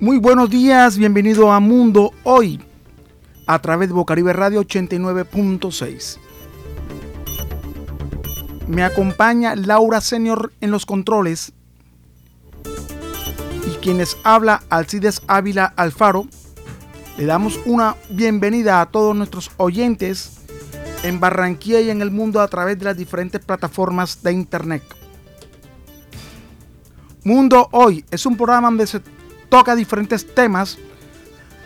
[0.00, 2.60] Muy buenos días, bienvenido a Mundo Hoy
[3.46, 6.18] a través de Bocaribe Radio 89.6.
[8.66, 11.52] Me acompaña Laura Senior en los controles
[13.66, 16.26] y quienes habla Alcides Ávila Alfaro.
[17.16, 20.40] Le damos una bienvenida a todos nuestros oyentes
[21.04, 24.82] en Barranquilla y en el mundo a través de las diferentes plataformas de internet.
[27.22, 29.00] Mundo Hoy es un programa donde se
[29.54, 30.78] toca diferentes temas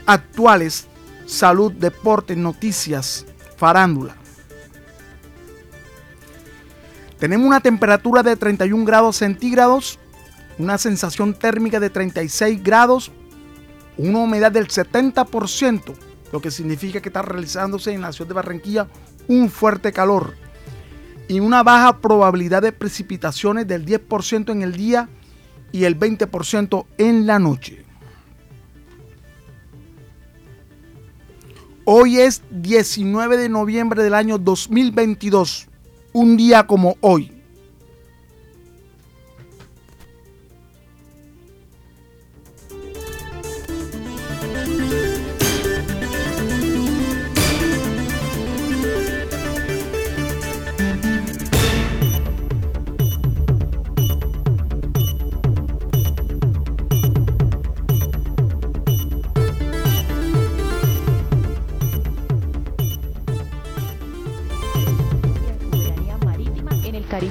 [0.04, 0.86] actuales,
[1.24, 3.24] salud, deporte, noticias,
[3.56, 4.14] farándula.
[7.18, 9.98] Tenemos una temperatura de 31 grados centígrados,
[10.58, 13.10] una sensación térmica de 36 grados,
[13.96, 15.94] una humedad del 70%,
[16.30, 18.86] lo que significa que está realizándose en la ciudad de Barranquilla
[19.28, 20.34] un fuerte calor
[21.26, 25.08] y una baja probabilidad de precipitaciones del 10% en el día
[25.72, 27.84] y el 20% en la noche.
[31.84, 35.68] Hoy es 19 de noviembre del año 2022,
[36.12, 37.37] un día como hoy.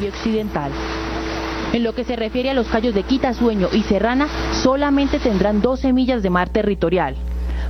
[0.09, 0.72] Occidental.
[1.73, 4.27] En lo que se refiere a los callos de Quitasueño y Serrana,
[4.63, 7.16] solamente tendrán 12 millas de mar territorial.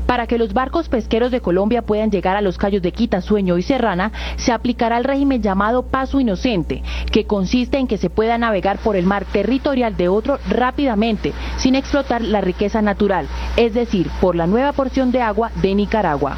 [0.05, 3.61] Para que los barcos pesqueros de Colombia puedan llegar a los callos de Quitasueño y
[3.61, 8.77] Serrana, se aplicará el régimen llamado paso inocente, que consiste en que se pueda navegar
[8.77, 13.27] por el mar territorial de otro rápidamente, sin explotar la riqueza natural,
[13.57, 16.37] es decir, por la nueva porción de agua de Nicaragua.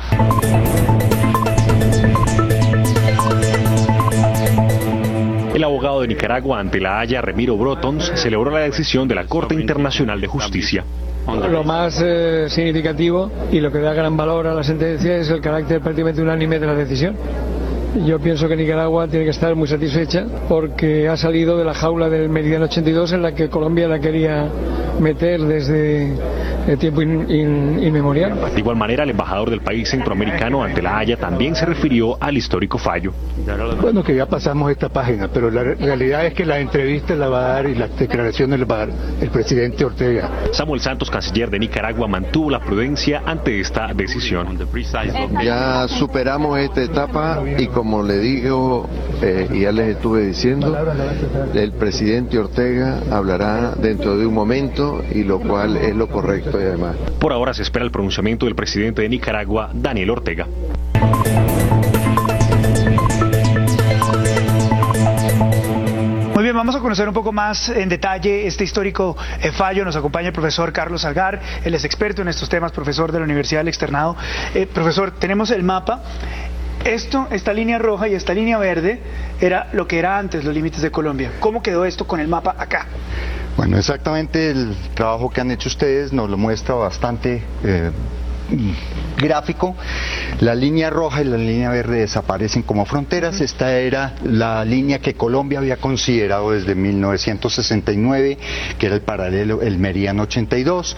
[5.60, 9.56] El abogado de Nicaragua ante la Haya, Remiro Brotons, celebró la decisión de la Corte
[9.56, 10.86] Internacional de Justicia.
[11.52, 15.42] Lo más eh, significativo y lo que da gran valor a la sentencia es el
[15.42, 17.14] carácter prácticamente unánime de la decisión.
[18.06, 22.08] Yo pienso que Nicaragua tiene que estar muy satisfecha porque ha salido de la jaula
[22.08, 24.48] del Meridiano 82 en la que Colombia la quería
[25.00, 26.16] meter desde
[26.68, 28.38] de tiempo inmemorial.
[28.54, 32.38] De igual manera, el embajador del país centroamericano ante la Haya también se refirió al
[32.38, 33.12] histórico fallo.
[33.82, 37.40] Bueno, que ya pasamos esta página, pero la realidad es que la entrevista la va
[37.40, 38.90] a dar y las declaraciones la va a dar
[39.22, 40.30] el presidente Ortega.
[40.52, 44.58] Samuel Santos, canciller de Nicaragua, mantuvo la prudencia ante esta decisión.
[45.44, 48.88] Ya superamos esta etapa y como le digo
[49.22, 50.76] eh, y ya les estuve diciendo,
[51.54, 56.60] el presidente Ortega hablará dentro de un momento y lo cual es lo correcto
[57.20, 60.48] por ahora se espera el pronunciamiento del presidente de Nicaragua, Daniel Ortega.
[66.34, 69.84] Muy bien, vamos a conocer un poco más en detalle este histórico eh, fallo.
[69.84, 73.26] Nos acompaña el profesor Carlos Algar, él es experto en estos temas, profesor de la
[73.26, 74.16] Universidad del Externado.
[74.54, 76.02] Eh, profesor, tenemos el mapa.
[76.86, 79.02] Esto, esta línea roja y esta línea verde,
[79.42, 81.34] era lo que era antes los límites de Colombia.
[81.42, 82.88] ¿Cómo quedó esto con el mapa acá?
[83.60, 87.92] Bueno, exactamente el trabajo que han hecho ustedes nos lo muestra bastante eh,
[89.18, 89.76] gráfico,
[90.40, 93.42] la línea roja y la línea verde desaparecen como fronteras.
[93.42, 98.38] Esta era la línea que Colombia había considerado desde 1969,
[98.80, 100.96] que era el paralelo, el meridiano 82.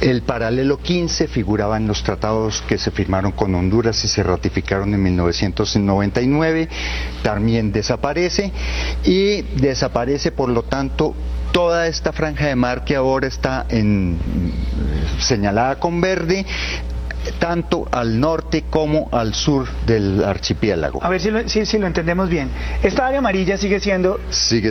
[0.00, 4.94] El paralelo 15 figuraba en los tratados que se firmaron con Honduras y se ratificaron
[4.94, 6.68] en 1999.
[7.24, 8.52] También desaparece
[9.02, 11.16] y desaparece, por lo tanto,
[11.54, 14.18] toda esta franja de mar que ahora está en,
[15.20, 16.44] señalada con verde
[17.38, 21.02] tanto al norte como al sur del archipiélago.
[21.02, 22.50] A ver si lo, si, lo entendemos bien.
[22.82, 24.18] Esta área amarilla sigue siendo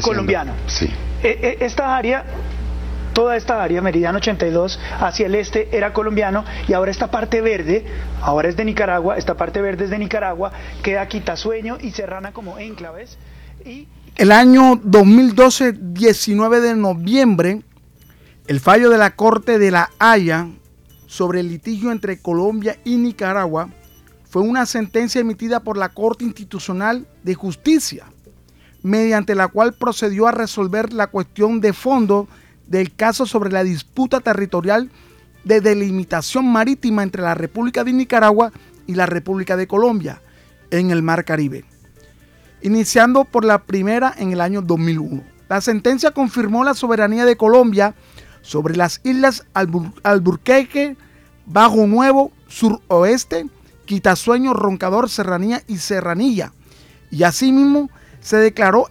[0.02, 0.56] colombiana.
[0.68, 0.92] Sí.
[1.24, 2.26] E, e, esta área
[3.14, 7.86] toda esta área, Meridiano 82, hacia el este era colombiano y ahora esta parte verde,
[8.22, 10.52] ahora es de Nicaragua, esta parte verde es de Nicaragua,
[10.84, 13.18] queda Quitasueño y Serrana como enclaves.
[13.64, 13.88] Y...
[14.16, 17.64] El año 2012, 19 de noviembre,
[18.46, 20.50] el fallo de la Corte de la Haya
[21.08, 23.70] sobre el litigio entre Colombia y Nicaragua
[24.30, 28.06] fue una sentencia emitida por la Corte Institucional de Justicia,
[28.84, 32.28] mediante la cual procedió a resolver la cuestión de fondo
[32.68, 34.92] del caso sobre la disputa territorial
[35.44, 38.52] de delimitación marítima entre la República de Nicaragua
[38.86, 40.22] y la República de Colombia
[40.70, 41.66] en el Mar Caribe,
[42.64, 45.22] iniciando por la primera en el año 2001.
[45.50, 47.94] La sentencia confirmó la soberanía de Colombia
[48.42, 50.98] sobre las islas Alburquerque,
[51.46, 53.46] Bajo Nuevo, Suroeste,
[53.86, 56.54] Quitasueño, Roncador, Serranía y Serranilla.
[57.12, 57.90] Y asimismo
[58.22, 58.88] se declaró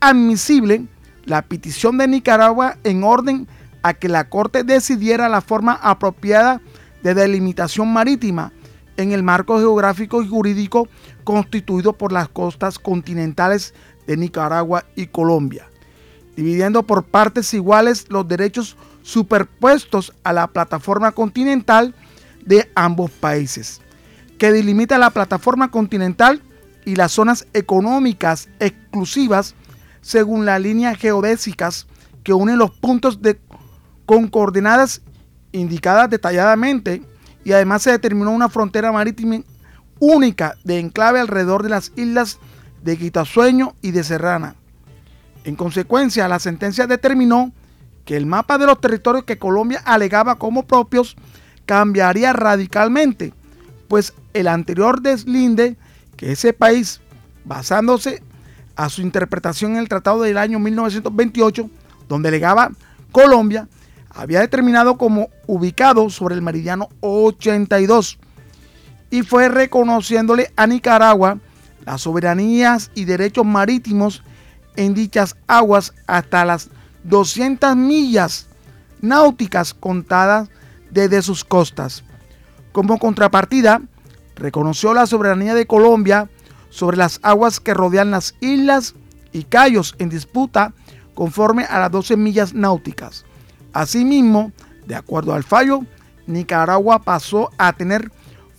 [0.00, 0.86] admisible
[1.24, 3.48] la petición de Nicaragua en orden
[3.82, 6.60] a que la Corte decidiera la forma apropiada
[7.02, 8.52] de delimitación marítima
[8.96, 10.88] en el marco geográfico y jurídico
[11.24, 13.74] constituido por las costas continentales
[14.06, 15.66] de Nicaragua y Colombia,
[16.36, 21.94] dividiendo por partes iguales los derechos superpuestos a la plataforma continental
[22.44, 23.80] de ambos países,
[24.38, 26.42] que delimita la plataforma continental
[26.84, 29.54] y las zonas económicas exclusivas
[30.00, 31.86] según las líneas geodésicas
[32.22, 33.40] que unen los puntos de,
[34.06, 35.00] con coordenadas
[35.52, 37.02] indicadas detalladamente
[37.44, 39.40] y además se determinó una frontera marítima
[40.04, 42.38] única de enclave alrededor de las islas
[42.82, 44.56] de Quitasueño y de Serrana.
[45.44, 47.52] En consecuencia, la sentencia determinó
[48.04, 51.16] que el mapa de los territorios que Colombia alegaba como propios
[51.64, 53.32] cambiaría radicalmente,
[53.88, 55.76] pues el anterior deslinde
[56.16, 57.00] que ese país,
[57.44, 58.22] basándose
[58.76, 61.70] a su interpretación en el Tratado del año 1928,
[62.08, 62.72] donde legaba
[63.12, 63.68] Colombia,
[64.10, 68.18] había determinado como ubicado sobre el meridiano 82
[69.14, 71.38] y fue reconociéndole a Nicaragua
[71.86, 74.24] las soberanías y derechos marítimos
[74.74, 76.68] en dichas aguas hasta las
[77.04, 78.48] 200 millas
[79.02, 80.48] náuticas contadas
[80.90, 82.02] desde sus costas.
[82.72, 83.82] Como contrapartida,
[84.34, 86.28] reconoció la soberanía de Colombia
[86.70, 88.96] sobre las aguas que rodean las islas
[89.30, 90.74] y cayos en disputa
[91.14, 93.24] conforme a las 12 millas náuticas.
[93.74, 94.50] Asimismo,
[94.88, 95.82] de acuerdo al fallo,
[96.26, 98.10] Nicaragua pasó a tener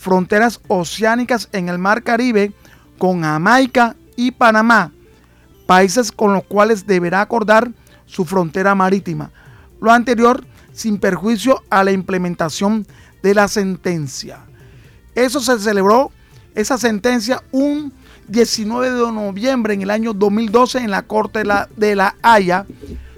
[0.05, 2.53] fronteras oceánicas en el Mar Caribe
[2.99, 4.91] con Jamaica y Panamá,
[5.65, 7.71] países con los cuales deberá acordar
[8.05, 9.31] su frontera marítima.
[9.81, 12.85] Lo anterior sin perjuicio a la implementación
[13.23, 14.41] de la sentencia.
[15.15, 16.11] Eso se celebró,
[16.53, 17.91] esa sentencia, un
[18.27, 22.67] 19 de noviembre en el año 2012 en la Corte de la, de la Haya,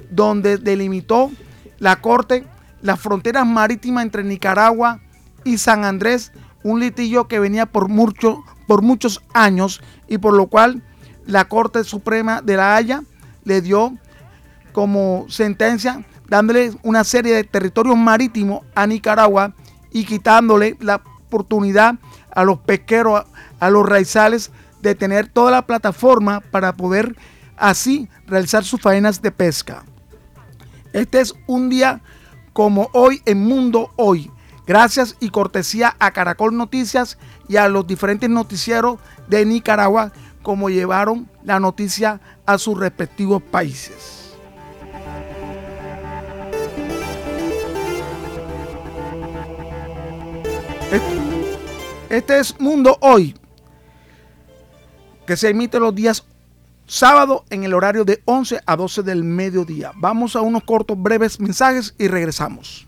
[0.09, 1.31] donde delimitó
[1.79, 2.45] la Corte
[2.81, 5.01] las fronteras marítimas entre Nicaragua
[5.43, 6.31] y San Andrés,
[6.71, 10.83] un litigio que venía por, mucho, por muchos años y por lo cual
[11.25, 13.03] la Corte Suprema de la Haya
[13.43, 13.93] le dio
[14.73, 19.53] como sentencia dándole una serie de territorios marítimos a Nicaragua
[19.91, 21.95] y quitándole la oportunidad
[22.31, 23.23] a los pesqueros,
[23.59, 27.15] a los raizales, de tener toda la plataforma para poder
[27.55, 29.83] así realizar sus faenas de pesca.
[30.93, 32.01] Este es un día
[32.53, 34.31] como hoy en Mundo Hoy.
[34.67, 37.17] Gracias y cortesía a Caracol Noticias
[37.47, 38.99] y a los diferentes noticieros
[39.29, 40.11] de Nicaragua
[40.43, 44.33] como llevaron la noticia a sus respectivos países.
[52.09, 53.35] Este es Mundo Hoy,
[55.25, 56.25] que se emite los días
[56.85, 59.91] sábado en el horario de 11 a 12 del mediodía.
[59.95, 62.87] Vamos a unos cortos breves mensajes y regresamos.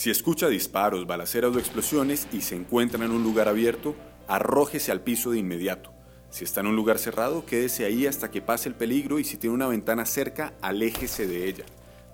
[0.00, 3.94] Si escucha disparos, balaceras o explosiones y se encuentra en un lugar abierto,
[4.28, 5.92] arrójese al piso de inmediato.
[6.30, 9.36] Si está en un lugar cerrado, quédese ahí hasta que pase el peligro y si
[9.36, 11.66] tiene una ventana cerca, aléjese de ella.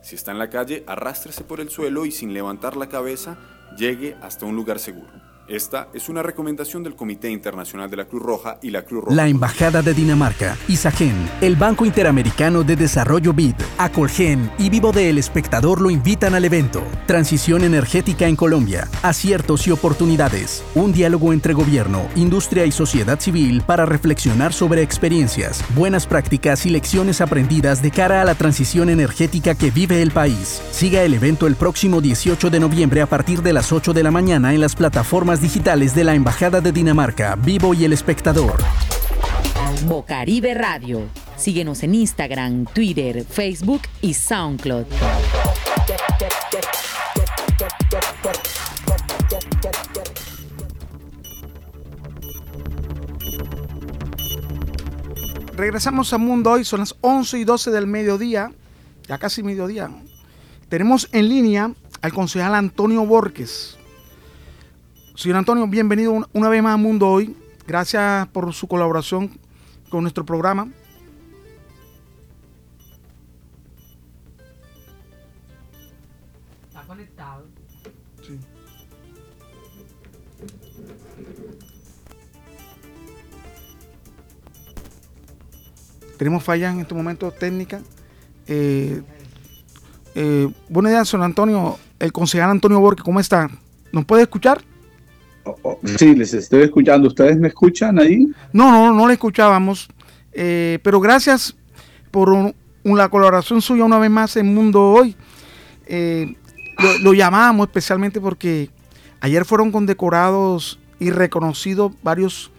[0.03, 3.39] Si está en la calle, arrástrese por el suelo y sin levantar la cabeza,
[3.79, 5.13] llegue hasta un lugar seguro.
[5.49, 9.15] Esta es una recomendación del Comité Internacional de la Cruz Roja y la Cruz Roja.
[9.15, 15.09] La Embajada de Dinamarca, Isagen, el Banco Interamericano de Desarrollo BID, Acolgen y Vivo de
[15.09, 16.83] El Espectador lo invitan al evento.
[17.07, 20.65] Transición energética en Colombia, aciertos y oportunidades.
[20.75, 26.71] Un diálogo entre gobierno, industria y sociedad civil para reflexionar sobre experiencias, buenas prácticas y
[26.71, 30.61] lecciones aprendidas de cara a la transición energética que vive el país.
[30.73, 34.11] Siga el evento el próximo 18 de noviembre a partir de las 8 de la
[34.11, 38.63] mañana en las plataformas digitales de la Embajada de Dinamarca, Vivo y El Espectador.
[39.87, 41.03] Bocaribe Radio.
[41.37, 44.87] Síguenos en Instagram, Twitter, Facebook y SoundCloud.
[55.57, 58.53] Regresamos a Mundo Hoy, son las 11 y 12 del mediodía,
[59.09, 59.91] ya casi mediodía.
[60.69, 63.76] Tenemos en línea al concejal Antonio Borges.
[65.17, 67.35] Señor Antonio, bienvenido una vez más a Mundo Hoy.
[67.67, 69.31] Gracias por su colaboración
[69.89, 70.69] con nuestro programa.
[76.69, 77.47] Está conectado.
[78.27, 78.39] Sí.
[86.19, 87.83] Tenemos fallas en este momento técnicas.
[88.47, 89.03] Eh,
[90.15, 91.79] eh, buenos días, señor Antonio.
[91.99, 93.49] El concejal Antonio Borges, ¿cómo está?
[93.93, 94.63] ¿Nos puede escuchar?
[95.47, 97.07] Oh, oh, sí, les estoy escuchando.
[97.09, 98.27] ¿Ustedes me escuchan ahí?
[98.53, 99.89] No, no, no le escuchábamos.
[100.33, 101.57] Eh, pero gracias
[102.11, 105.15] por la colaboración suya una vez más en Mundo Hoy.
[105.87, 106.35] Eh,
[106.79, 108.71] lo, lo llamamos especialmente porque
[109.21, 112.51] ayer fueron condecorados y reconocidos varios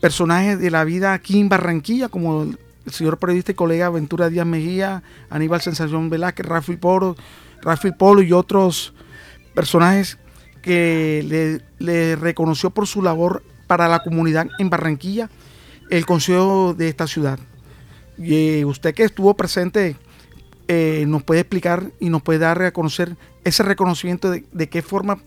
[0.00, 2.58] personajes de la vida aquí en Barranquilla, como el
[2.92, 7.16] señor periodista y colega Ventura Díaz Mejía, Aníbal Sensación Velázquez, Rafael Polo,
[7.62, 8.92] Rafael Polo y otros
[9.54, 10.18] personajes
[10.68, 15.30] que le, reconoció por su labor para la comunidad en Barranquilla
[15.88, 17.38] el consejo de esta ciudad.
[18.18, 19.96] Y eh, usted que estuvo presente
[20.66, 25.22] eh, nos puede explicar y nos puede dar a conocer ese reconocimiento de, qué forma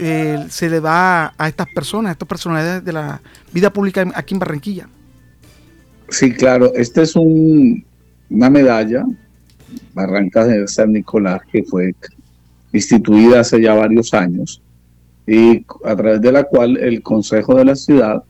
[0.00, 4.34] eh, se le da a estas personas, a estas personalidades de la vida pública aquí
[4.34, 4.88] en Barranquilla.
[6.08, 6.74] Sí, claro.
[6.74, 9.04] Esta es una medalla,
[9.92, 11.94] Barrancas de San Nicolás, que fue
[12.72, 14.60] instituida hace ya varios años
[15.26, 18.22] y a través de la cual el Consejo de la Ciudad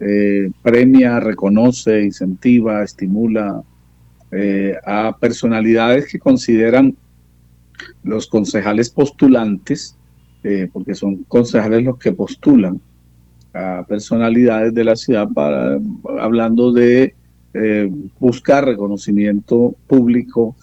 [0.00, 3.62] eh, premia, reconoce, incentiva, estimula
[4.30, 6.96] eh, a personalidades que consideran
[8.02, 9.96] los concejales postulantes,
[10.44, 12.80] eh, porque son concejales los que postulan,
[13.54, 15.78] a personalidades de la ciudad para
[16.20, 17.14] hablando de
[17.54, 17.90] eh,
[18.20, 20.54] buscar reconocimiento público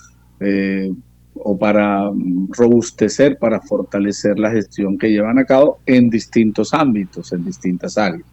[1.48, 2.10] o para
[2.50, 8.28] robustecer, para fortalecer la gestión que llevan a cabo en distintos ámbitos, en distintas áreas.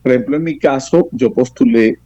[0.00, 1.98] Por ejemplo, en mi caso, yo postulé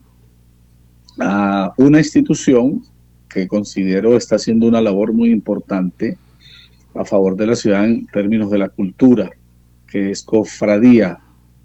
[1.20, 2.82] a una institución
[3.28, 6.16] que considero está haciendo una labor muy importante
[6.94, 9.28] a favor de la ciudad en términos de la cultura,
[9.86, 11.18] que es Cofradía,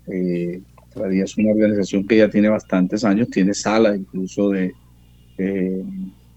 [0.08, 0.62] eh,
[1.10, 4.74] es una organización que ya tiene bastantes años, tiene sala incluso de
[5.38, 5.86] eh,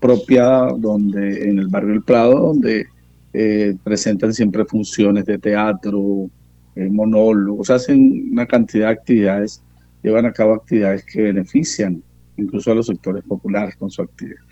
[0.04, 0.44] propia
[0.76, 2.84] donde en el barrio El Prado, donde
[3.32, 6.28] eh, presentan siempre funciones de teatro,
[6.76, 9.62] eh, monólogos, hacen una cantidad de actividades,
[10.02, 12.02] llevan a cabo actividades que benefician
[12.36, 14.42] incluso a los sectores populares con su actividad.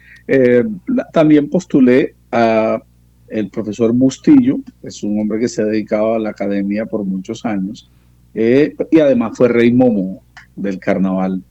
[1.13, 2.81] también postulé a
[3.29, 7.45] el profesor Bustillo, es un hombre que se ha dedicado a la academia por muchos
[7.45, 7.91] años,
[8.33, 10.23] eh, y además fue rey Momo
[10.57, 11.43] del carnaval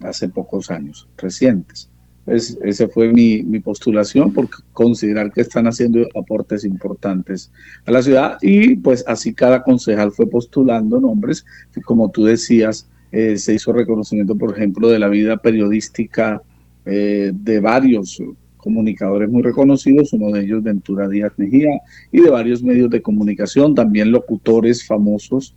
[0.00, 1.88] hace pocos años, recientes.
[2.26, 7.52] Es, esa fue mi, postulación por considerar que están haciendo aportes importantes
[7.84, 11.44] a la ciudad y pues así cada concejal fue postulando nombres
[11.76, 16.42] y como tú decías, eh, se hizo reconocimiento, por ejemplo, de la vida periodística
[16.86, 18.20] eh, de varios
[18.64, 23.74] comunicadores muy reconocidos, uno de ellos Ventura Díaz Mejía, y de varios medios de comunicación,
[23.74, 25.54] también locutores famosos.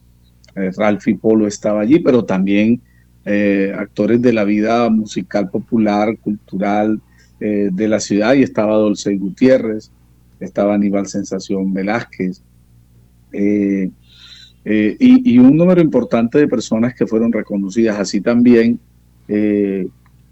[0.55, 2.81] Eh, Ralphie Polo estaba allí, pero también
[3.29, 7.01] eh, actores de la vida musical popular, cultural
[7.41, 9.91] eh, de la ciudad, y estaba Dolce Gutiérrez,
[10.39, 12.41] estaba Aníbal Sensación Velázquez,
[13.33, 13.91] y,
[15.39, 18.79] un número importante de personas que fueron reconocidas, así también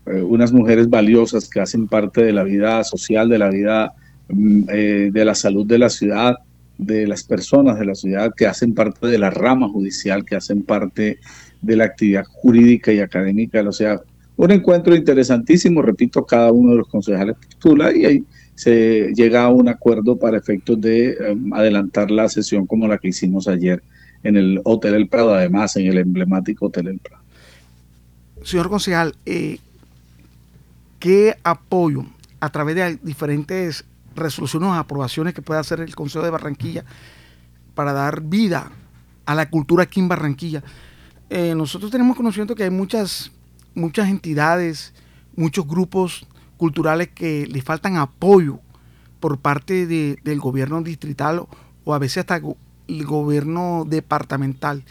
[0.05, 3.93] unas mujeres valiosas que hacen parte de la vida social, de la vida
[4.29, 4.63] mm,
[5.11, 6.37] de la salud de la ciudad,
[6.77, 10.63] de las personas de la ciudad que hacen parte de la rama judicial, que hacen
[10.63, 11.19] parte
[11.61, 14.03] de la actividad jurídica y académica de la ciudad.
[14.37, 18.23] Un encuentro interesantísimo, repito, cada uno de los concejales postula y ahí
[18.55, 23.09] se llega a un acuerdo para efectos de em, adelantar la sesión como la que
[23.09, 23.81] hicimos ayer
[24.23, 27.23] en el Hotel El Prado, además en el emblemático Hotel El Prado.
[28.43, 29.59] Señor concejal, eh,
[30.99, 32.05] ¿qué apoyo
[32.39, 33.85] a través de diferentes
[34.15, 36.85] resoluciones o aprobaciones que pueda hacer el Consejo de Barranquilla
[37.73, 38.71] para dar vida
[39.25, 40.63] a la cultura aquí en Barranquilla.
[41.29, 43.31] Eh, nosotros tenemos conocimiento que hay muchas,
[43.73, 44.93] muchas entidades,
[45.35, 46.27] muchos grupos
[46.57, 48.59] culturales que le faltan apoyo
[49.19, 51.47] por parte del gobierno distrital
[51.83, 52.41] o, a veces hasta
[52.87, 54.83] el gobierno departamental.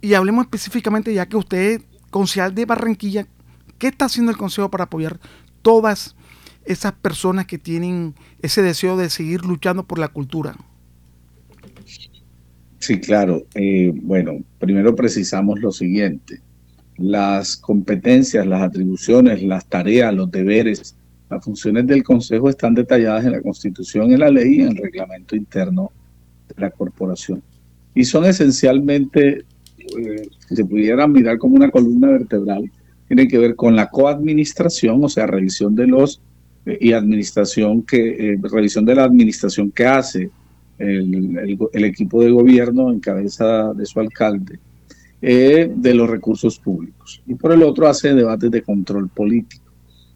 [0.00, 3.26] Y hablemos específicamente, ya que usted concejal de Barranquilla,
[3.78, 5.20] ¿Qué está haciendo el Consejo para apoyar
[5.62, 6.16] todas
[6.64, 10.56] esas personas que tienen ese deseo de seguir luchando por la cultura?
[12.84, 13.46] Sí, claro.
[13.54, 16.42] Eh, bueno, primero precisamos lo siguiente.
[16.98, 20.94] Las competencias, las atribuciones, las tareas, los deberes,
[21.30, 24.76] las funciones del Consejo están detalladas en la Constitución, en la ley y en el
[24.76, 25.92] reglamento interno
[26.46, 27.42] de la corporación.
[27.94, 29.46] Y son esencialmente,
[29.78, 32.70] eh, si se pudieran mirar como una columna vertebral,
[33.08, 36.20] tienen que ver con la coadministración, o sea, revisión de los
[36.66, 40.30] eh, y administración que, revisión de la administración que hace
[40.78, 44.58] el, equipo de gobierno en cabeza de su alcalde,
[45.22, 47.22] eh, de los recursos públicos.
[47.26, 49.64] Y por el otro hace debates de control político.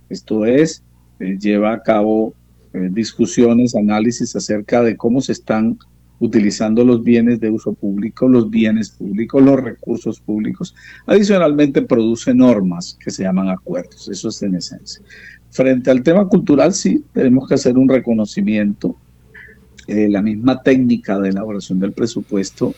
[0.08, 0.82] Esto es,
[1.20, 2.34] eh, lleva a cabo
[2.72, 5.78] eh, discusiones, análisis acerca de cómo se están
[6.20, 10.74] utilizando los bienes de uso público, los bienes públicos, los recursos públicos.
[11.06, 14.08] Adicionalmente produce normas que se llaman acuerdos.
[14.08, 15.02] Eso es en esencia.
[15.50, 18.96] Frente al tema cultural, sí, tenemos que hacer un reconocimiento
[19.88, 22.74] eh, la misma técnica de elaboración del presupuesto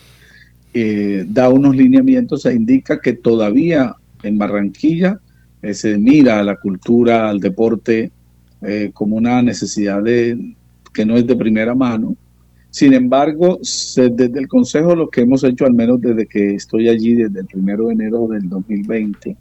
[0.73, 5.19] eh, da unos lineamientos e indica que todavía en Barranquilla
[5.61, 8.11] eh, se mira a la cultura, al deporte
[8.93, 10.53] como una necesidad de,
[10.93, 12.15] que no es de primera mano.
[12.69, 17.15] Sin embargo, desde el Consejo lo que hemos hecho, al menos desde que estoy allí,
[17.15, 19.35] desde el primero de enero del 2020,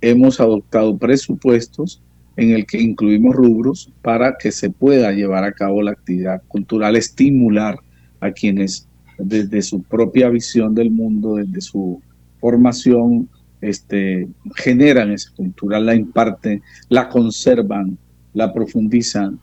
[0.00, 2.00] hemos adoptado presupuestos
[2.36, 6.96] en el que incluimos rubros para que se pueda llevar a cabo la actividad cultural,
[6.96, 7.78] estimular
[8.20, 12.00] a quienes desde su propia visión del mundo, desde su
[12.40, 13.28] formación,
[13.60, 17.98] este, generan esa cultura, la imparten, la conservan,
[18.32, 19.38] la profundizan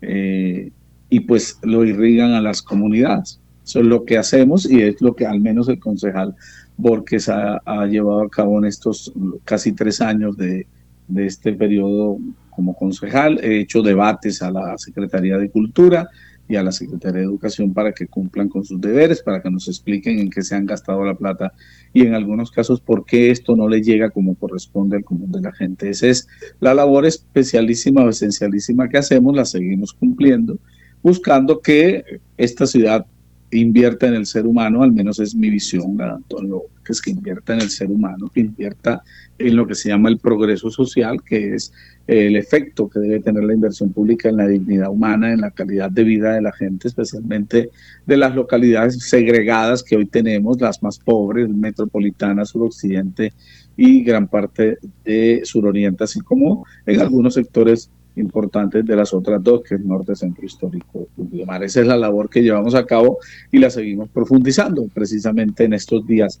[0.00, 0.70] eh,
[1.10, 3.40] y pues lo irrigan a las comunidades.
[3.64, 6.34] Eso es lo que hacemos y es lo que al menos el concejal
[6.78, 9.12] Borges ha llevado a cabo en estos
[9.44, 10.66] casi tres años de,
[11.08, 12.18] de este periodo
[12.50, 13.40] como concejal.
[13.42, 16.08] He hecho debates a la Secretaría de Cultura
[16.48, 19.68] y a la Secretaría de Educación para que cumplan con sus deberes, para que nos
[19.68, 21.52] expliquen en qué se han gastado la plata
[21.92, 25.42] y en algunos casos por qué esto no le llega como corresponde al común de
[25.42, 25.90] la gente.
[25.90, 26.26] Esa es
[26.60, 30.58] la labor especialísima o esencialísima que hacemos, la seguimos cumpliendo,
[31.02, 33.06] buscando que esta ciudad
[33.50, 37.54] invierta en el ser humano, al menos es mi visión, Antonio, que es que invierta
[37.54, 39.02] en el ser humano, que invierta
[39.38, 41.72] en lo que se llama el progreso social, que es
[42.06, 45.90] el efecto que debe tener la inversión pública en la dignidad humana, en la calidad
[45.90, 47.70] de vida de la gente, especialmente
[48.06, 53.32] de las localidades segregadas que hoy tenemos, las más pobres, metropolitana, suroccidente
[53.76, 59.62] y gran parte de suroriente, así como en algunos sectores importantes de las otras dos,
[59.62, 61.62] que es Norte, Centro Histórico y Mar.
[61.62, 63.18] Esa es la labor que llevamos a cabo
[63.50, 66.40] y la seguimos profundizando precisamente en estos días.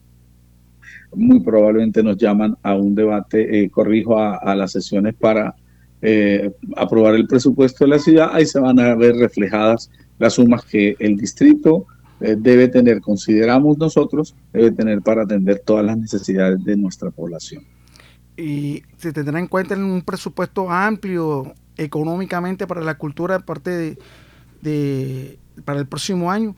[1.14, 5.54] Muy probablemente nos llaman a un debate, eh, corrijo, a, las sesiones para
[6.02, 8.30] eh, aprobar el presupuesto de la ciudad.
[8.32, 11.86] Ahí se van a ver reflejadas las sumas que el distrito
[12.20, 17.64] eh, debe tener, consideramos nosotros, debe tener para atender todas las necesidades de nuestra población
[18.38, 23.96] y se tendrá en cuenta en un presupuesto amplio económicamente para la cultura aparte
[24.60, 26.54] de, para el próximo año.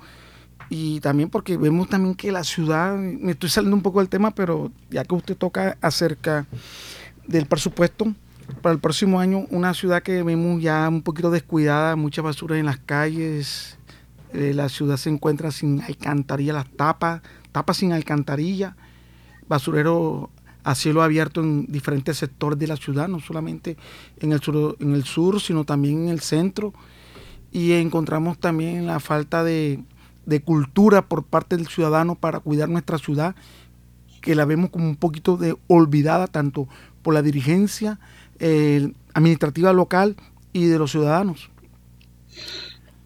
[0.69, 4.33] Y también porque vemos también que la ciudad, me estoy saliendo un poco del tema,
[4.33, 6.47] pero ya que usted toca acerca
[7.27, 8.15] del presupuesto
[8.63, 12.67] para el próximo año, una ciudad que vemos ya un poquito descuidada, mucha basura en
[12.67, 13.79] las calles,
[14.33, 18.77] eh, la ciudad se encuentra sin alcantarilla, las tapas, tapas sin alcantarilla,
[19.49, 20.31] basurero
[20.65, 23.77] a cielo abierto en diferentes sectores de la ciudad, no solamente
[24.21, 26.73] en el sur, en el sur sino también en el centro.
[27.53, 29.81] Y encontramos también la falta de,
[30.45, 33.35] cultura por parte del ciudadano para cuidar nuestra ciudad,
[34.21, 36.69] que la vemos como un poquito de olvidada tanto
[37.03, 37.99] por la dirigencia
[39.13, 40.17] administrativa local
[40.53, 41.51] y de los ciudadanos.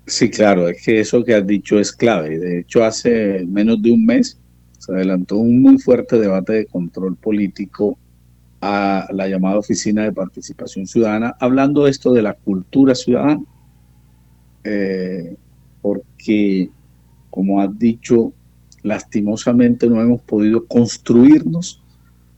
[0.06, 2.38] Sí, claro, es que eso que has dicho es clave.
[2.38, 4.38] De hecho, hace menos de un mes
[4.84, 7.98] se adelantó un muy fuerte debate de control político
[8.60, 13.42] a la llamada Oficina de Participación Ciudadana, hablando esto de la cultura ciudadana,
[14.62, 15.36] eh,
[15.80, 16.70] porque,
[17.30, 18.32] como has dicho,
[18.82, 21.82] lastimosamente no hemos podido construirnos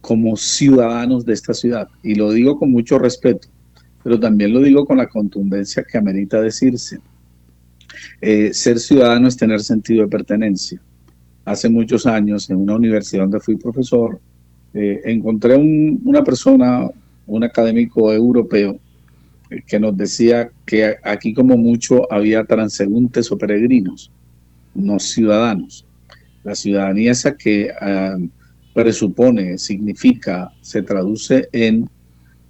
[0.01, 1.89] como ciudadanos de esta ciudad.
[2.01, 3.49] Y lo digo con mucho respeto,
[4.03, 6.99] pero también lo digo con la contundencia que amerita decirse.
[8.21, 10.81] Eh, ser ciudadano es tener sentido de pertenencia
[11.47, 14.19] hace muchos años en una universidad donde fui profesor,
[14.73, 16.89] eh, encontré una persona,
[17.25, 18.77] un académico europeo,
[19.49, 24.11] eh, que nos decía que aquí como mucho había transeúntes o peregrinos,
[24.75, 25.85] no ciudadanos.
[26.43, 28.17] La ciudadanía esa que ah,
[28.73, 31.89] presupone, significa, se traduce en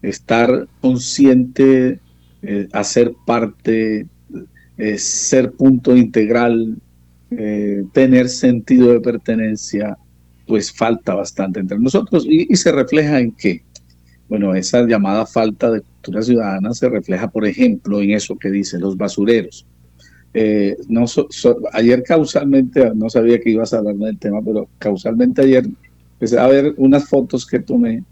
[0.02, 2.00] estar consciente,
[2.42, 4.08] eh, hacer parte,
[4.78, 6.78] eh, ser punto integral,
[7.32, 9.98] eh, tener sentido de pertenencia,
[10.46, 13.64] pues falta bastante entre nosotros y, se refleja en qué.
[14.30, 18.82] Bueno, esa llamada falta de cultura ciudadana se refleja, por ejemplo, en eso que dicen
[18.82, 19.66] los basureros.
[20.88, 21.06] no
[21.74, 25.66] ayer causalmente, no sabía que ibas a hablar del tema, pero causalmente ayer
[26.14, 28.04] empecé a ver unas fotos que tomé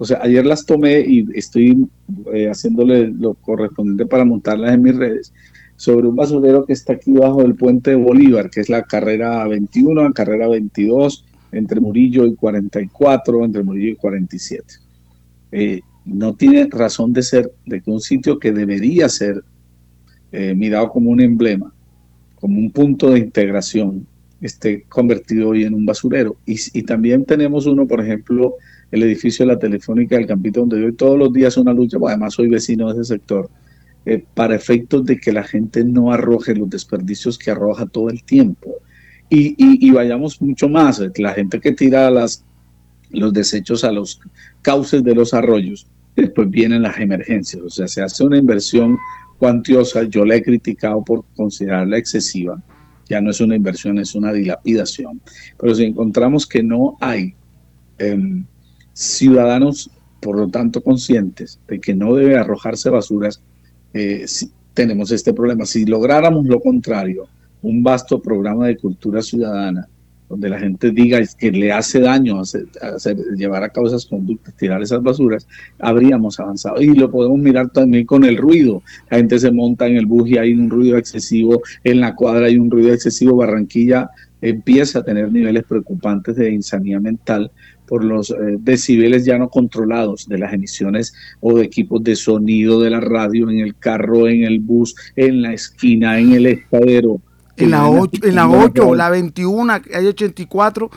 [0.00, 1.86] o sea, ayer las tomé y estoy
[2.32, 5.34] eh, haciéndole lo correspondiente para montarlas en mis redes
[5.80, 10.02] sobre un basurero que está aquí bajo del puente Bolívar, que es la carrera 21,
[10.02, 14.74] la carrera 22, entre Murillo y 44, entre Murillo y 47.
[15.52, 19.42] Eh, no tiene razón de ser de que un sitio que debería ser
[20.32, 21.72] eh, mirado como un emblema,
[22.34, 24.06] como un punto de integración,
[24.42, 26.36] esté convertido hoy en un basurero.
[26.44, 28.56] Y, también tenemos uno, por ejemplo,
[28.90, 32.34] el edificio de la Telefónica del Campito, donde hoy todos los días una lucha, además
[32.34, 33.48] soy vecino de ese sector,
[34.06, 38.24] eh, para efectos de que la gente no arroje los desperdicios que arroja todo el
[38.24, 38.76] tiempo.
[39.32, 44.20] Y, vayamos mucho más, la gente que tira los desechos a los
[44.60, 45.86] cauces de los arroyos,
[46.16, 48.98] después vienen las emergencias, o sea, se hace una inversión
[49.38, 52.60] cuantiosa, yo la he criticado por considerarla excesiva,
[53.08, 55.20] ya no es una inversión, es una dilapidación,
[55.58, 57.34] pero si encontramos que no hay
[57.98, 58.44] em,
[58.92, 63.42] ciudadanos, por lo tanto, conscientes de que no debe arrojarse basuras,
[63.92, 64.24] eh,
[64.74, 65.64] tenemos este problema.
[65.66, 67.26] Si lográramos lo contrario,
[67.62, 69.88] un vasto programa de cultura ciudadana,
[70.28, 72.66] donde la gente diga que le hace daño hacer,
[73.36, 75.46] llevar a cabo esas conductas, tirar esas basuras,
[75.78, 76.80] habríamos avanzado.
[76.80, 78.82] Y lo podemos mirar también con el ruido.
[79.10, 82.46] La gente se monta en el bus y hay un ruido excesivo, en la cuadra
[82.46, 87.50] hay un ruido excesivo, Barranquilla empieza a tener niveles preocupantes de insanidad mental
[87.90, 92.80] por los eh, decibeles ya no controlados de las emisiones o de equipos de sonido
[92.80, 97.20] de la radio en el carro, en el bus, en la esquina, en el estadero.
[97.56, 100.88] En la 8, en la, 8 la 21, hay 84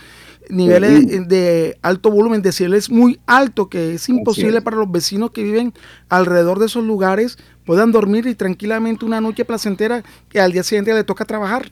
[0.49, 5.73] niveles de alto volumen, decibeles muy alto, que es imposible para los vecinos que viven
[6.10, 10.93] alrededor de esos lugares puedan dormir y tranquilamente una noche placentera que al día siguiente
[10.93, 11.71] le toca trabajar.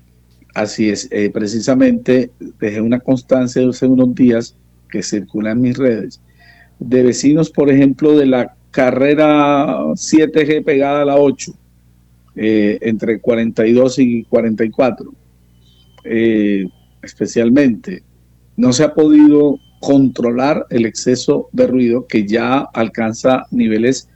[0.54, 4.56] Así es, eh, precisamente dejé una constancia de hace unos días
[4.92, 6.22] que circula en mis redes,
[6.80, 11.54] de vecinos, por ejemplo, de la carrera 7G pegada a la 8,
[12.36, 15.14] eh, entre 42 y 44,
[16.04, 16.66] eh,
[17.02, 18.04] especialmente,
[18.58, 24.08] no se ha podido controlar el exceso de ruido que ya alcanza niveles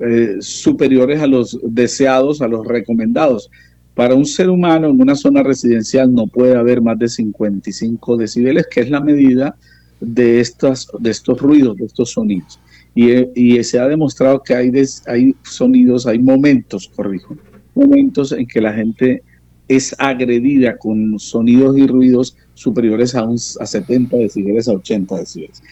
[0.00, 3.50] eh, superiores a los deseados, a los recomendados.
[3.94, 8.66] Para un ser humano en una zona residencial no puede haber más de 55 decibeles,
[8.70, 9.56] que es la medida
[10.00, 12.58] de, estas, de estos ruidos, de estos sonidos.
[12.94, 14.72] Y, se ha demostrado que hay,
[15.06, 17.36] hay sonidos, hay momentos, corrijo,
[17.74, 19.22] momentos en que la gente
[19.68, 25.62] es agredida con sonidos y ruidos superiores a, un, a 70 decibeles, a 80 decibeles.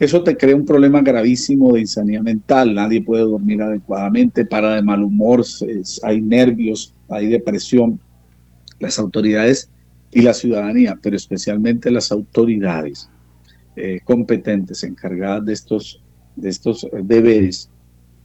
[0.00, 4.82] Eso te crea un problema gravísimo de insanidad mental, nadie puede dormir adecuadamente, para de
[4.82, 5.44] mal humor,
[6.02, 8.00] hay nervios, hay depresión.
[8.80, 9.70] Las autoridades
[10.10, 13.08] y la ciudadanía, pero especialmente las autoridades,
[13.76, 16.02] eh, competentes encargadas de estos,
[16.36, 17.70] de estos deberes,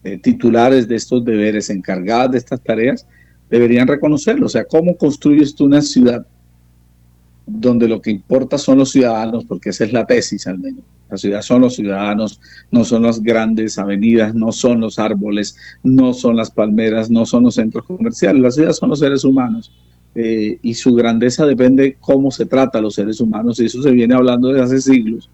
[0.04, 3.08] eh, titulares de estos deberes, encargadas de estas tareas,
[3.50, 4.46] deberían reconocerlo.
[4.46, 6.26] O sea, ¿cómo construyes tú una ciudad
[7.46, 9.44] donde lo que importa son los ciudadanos?
[9.46, 10.84] Porque esa es la tesis al menos.
[11.10, 16.14] La ciudad son los ciudadanos, no son las grandes avenidas, no son los árboles, no
[16.14, 18.42] son las palmeras, no son los centros comerciales.
[18.42, 19.72] La ciudad son los seres humanos.
[20.16, 23.92] Eh, y su grandeza depende cómo se trata a los seres humanos, y eso se
[23.92, 25.30] viene hablando desde hace siglos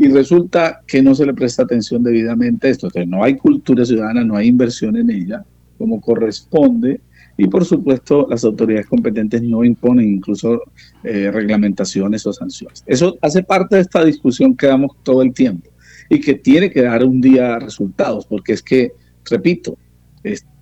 [0.00, 2.86] y resulta que no se le presta atención debidamente a esto.
[2.86, 5.44] Entonces, no hay cultura ciudadana, no hay inversión en ella
[5.76, 7.02] como corresponde
[7.36, 10.62] y por supuesto las autoridades competentes no imponen incluso
[11.04, 12.82] eh, reglamentaciones o sanciones.
[12.86, 15.68] Eso hace parte de esta discusión que damos todo el tiempo
[16.08, 18.92] y que tiene que dar un día resultados, porque es que,
[19.26, 19.76] repito,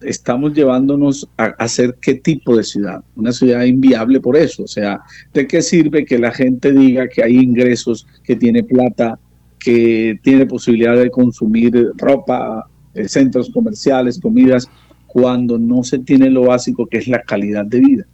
[0.00, 5.00] estamos llevándonos a hacer qué tipo de ciudad, una ciudad inviable por eso, o sea,
[5.32, 9.18] ¿de qué sirve que la gente diga que hay ingresos, que tiene plata,
[9.58, 14.68] que tiene posibilidad de consumir ropa, eh, centros comerciales, comidas,
[15.06, 18.06] cuando no se tiene lo básico que es la calidad de vida.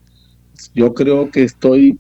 [0.75, 1.99] Yo creo que estoy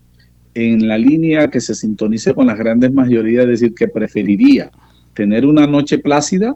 [0.54, 4.70] en la línea que se sintonice con las grandes mayorías, es decir, que preferiría
[5.12, 6.54] tener una noche plácida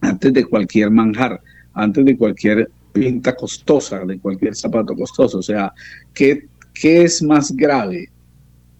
[0.00, 1.40] antes de cualquier manjar,
[1.72, 5.38] antes de cualquier pinta costosa, de cualquier zapato costoso.
[5.38, 5.72] O sea,
[6.12, 8.08] ¿qué, qué es más grave?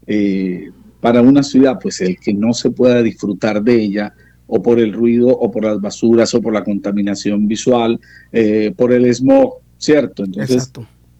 [0.06, 0.70] Eh,
[1.02, 4.14] para una ciudad, pues el que no se pueda disfrutar de ella
[4.46, 7.98] o por el ruido, o por las basuras, o por la contaminación visual,
[8.30, 10.22] eh, por el smog, ¿cierto?
[10.22, 10.70] Entonces,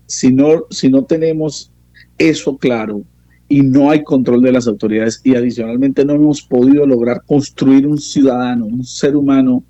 [0.07, 1.73] si no, si no tenemos
[2.17, 3.03] eso claro
[3.49, 7.99] y no hay control de las autoridades y adicionalmente no hemos podido lograr construir un
[7.99, 9.65] ciudadano, un ser humano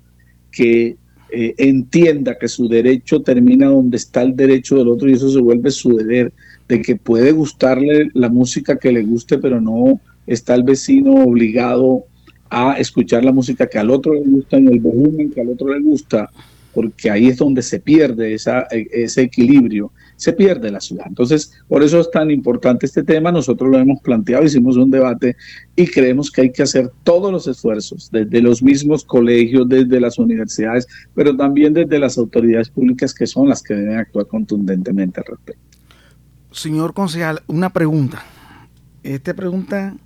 [0.51, 0.95] que
[1.35, 5.39] eh, entienda que su derecho termina donde está el derecho del otro y eso se
[5.39, 6.31] vuelve su deber,
[6.67, 12.03] de que puede gustarle la música que le guste, pero no está el vecino obligado
[12.51, 15.73] a escuchar la música que al otro le gusta en el volumen que al otro
[15.73, 16.29] le gusta,
[16.71, 19.91] porque ahí es donde se pierde esa, ese equilibrio,
[20.23, 21.03] se pierde la ciudad.
[21.05, 25.35] Entonces, por eso es tan importante este tema, nosotros lo hemos planteado, hicimos un debate
[25.75, 30.17] y creemos que hay que hacer todos los esfuerzos, desde los mismos colegios, desde las
[30.17, 35.25] universidades, pero también desde las autoridades públicas que son las que deben actuar contundentemente al
[35.25, 35.61] respecto.
[36.51, 38.23] Señor concejal, una pregunta.
[39.03, 39.97] Esta pregunta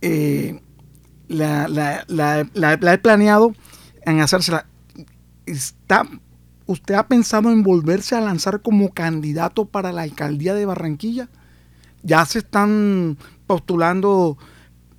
[0.00, 0.58] eh,
[1.28, 2.02] la, la,
[2.54, 3.52] la, he planeado
[4.06, 4.64] en hacérsela.
[5.44, 6.08] Está,
[6.68, 11.30] ¿Usted ha pensado en volverse a lanzar como candidato para la alcaldía de Barranquilla?
[12.02, 14.36] Ya se están postulando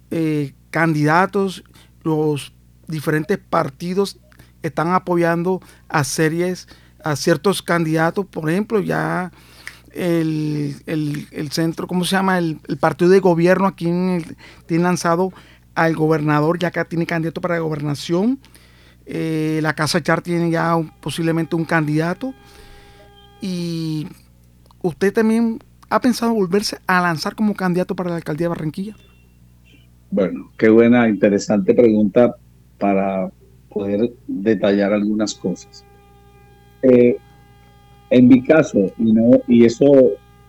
[0.10, 1.64] eh, candidatos,
[2.02, 2.54] los
[2.88, 4.18] diferentes partidos
[4.64, 6.68] están apoyando a series,
[7.04, 9.32] a ciertos candidatos, por ejemplo, ya
[9.92, 10.76] el,
[11.52, 12.40] centro, ¿cómo se llama?
[12.40, 13.86] El, partido de gobierno aquí
[14.66, 15.32] tiene lanzado
[15.76, 18.40] al gobernador, ya que tiene candidato para la gobernación.
[19.12, 22.34] Eh, la Casa Char tiene ya posiblemente un candidato.
[23.42, 24.08] Y
[24.84, 28.96] usted también ha pensado volverse a lanzar como candidato para la alcaldía de Barranquilla.
[30.12, 32.36] Bueno, qué buena, interesante pregunta
[32.78, 33.32] para
[33.70, 35.84] poder detallar algunas cosas.
[36.84, 37.18] Eh,
[38.12, 39.86] en mi caso, y, no, y eso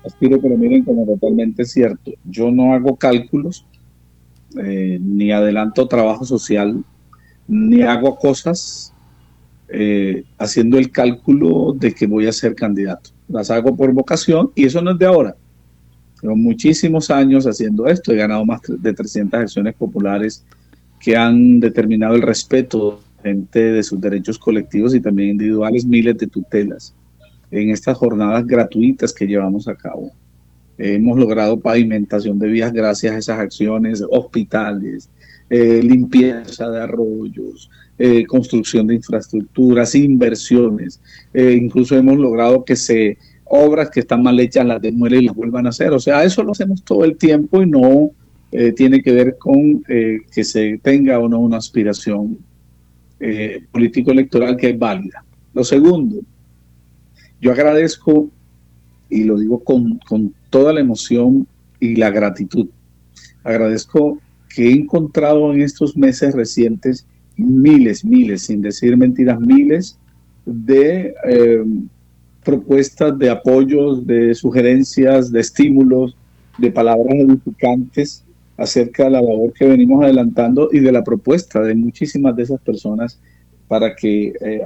[0.05, 3.67] aspiro que lo miren como totalmente cierto, yo no hago cálculos,
[4.59, 6.85] eh, ni adelanto trabajo social,
[7.51, 8.95] ni hago cosas
[9.69, 13.11] eh, haciendo el cálculo de que voy a ser candidato.
[13.29, 15.37] Las hago por vocación y eso no es de ahora.
[16.21, 20.45] Tengo muchísimos años haciendo esto, he ganado más de 300 acciones populares
[21.01, 26.95] que han determinado el respeto de sus derechos colectivos y también individuales, miles de tutelas
[27.51, 30.13] en estas jornadas gratuitas que llevamos a cabo.
[30.79, 35.11] Hemos logrado pavimentación de vías gracias a esas acciones, hospitales,
[35.53, 41.01] eh, limpieza de arroyos, eh, construcción de infraestructuras, inversiones.
[41.35, 45.35] Eh, incluso hemos logrado que se obras que están mal hechas las demuelen y las
[45.35, 45.91] vuelvan a hacer.
[45.91, 48.13] O sea, eso lo hacemos todo el tiempo y no
[48.77, 52.39] tiene que ver con que se tenga o no una aspiración
[53.71, 55.25] político-electoral que es válida.
[55.55, 56.17] Lo segundo,
[57.41, 58.29] yo agradezco,
[59.09, 60.01] y lo digo con,
[60.51, 61.47] toda la emoción
[61.79, 62.69] y la gratitud,
[63.45, 64.19] agradezco
[64.55, 69.99] que he encontrado en estos meses recientes miles, miles, sin decir mentiras, miles
[70.45, 71.65] de eh,
[72.45, 76.17] propuestas de apoyos, de sugerencias, de estímulos,
[76.59, 78.25] de palabras edificantes
[78.57, 82.61] acerca de la labor que venimos adelantando y de la propuesta de muchísimas de esas
[82.61, 83.19] personas
[83.69, 84.63] para que eh,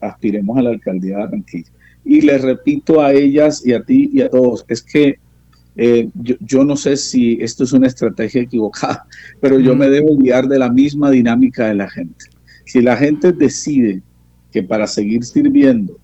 [0.00, 1.70] aspiremos a la alcaldía de Barranquilla.
[2.04, 5.18] Y les repito a ellas y a ti y a todos, es que
[5.76, 9.06] eh, yo, no sé si esto es una estrategia equivocada,
[9.40, 12.26] pero yo me debo guiar de la misma dinámica de la gente.
[12.66, 14.02] Si la gente decide
[14.52, 15.96] que para seguir sirviendo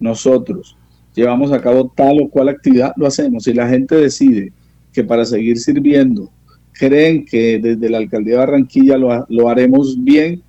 [0.00, 0.76] nosotros
[1.14, 3.44] llevamos a cabo tal o cual actividad, lo hacemos.
[3.44, 4.52] Si la gente decide
[4.92, 6.30] que para seguir sirviendo
[6.72, 10.42] creen que desde la alcaldía de Barranquilla lo, lo haremos bien,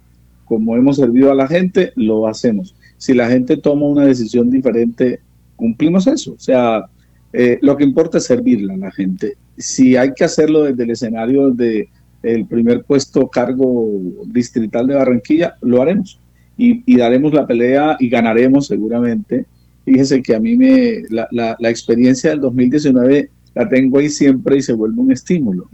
[0.45, 5.21] como hemos servido a la gente, lo hacemos si la gente toma una decisión diferente,
[5.55, 6.33] cumplimos eso.
[6.33, 6.85] O sea,
[7.33, 9.37] eh, lo que importa es servirle a la gente.
[9.57, 11.89] Si hay que hacerlo desde el escenario de
[12.23, 13.87] el primer puesto cargo
[14.25, 16.19] distrital de Barranquilla, lo haremos.
[16.57, 19.45] Y, daremos la pelea y ganaremos seguramente.
[19.85, 24.61] Fíjese que a mí me, la, la, experiencia del 2019 la tengo ahí siempre y
[24.61, 25.69] se vuelve un estímulo.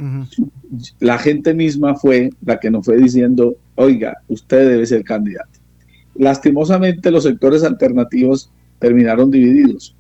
[1.00, 5.60] La gente misma fue la que nos fue diciendo, oiga, usted debe ser candidato.
[6.14, 9.95] Lastimosamente los sectores alternativos terminaron divididos.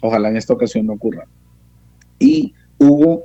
[0.00, 1.26] Ojalá en esta ocasión no ocurra.
[2.18, 3.24] Y hubo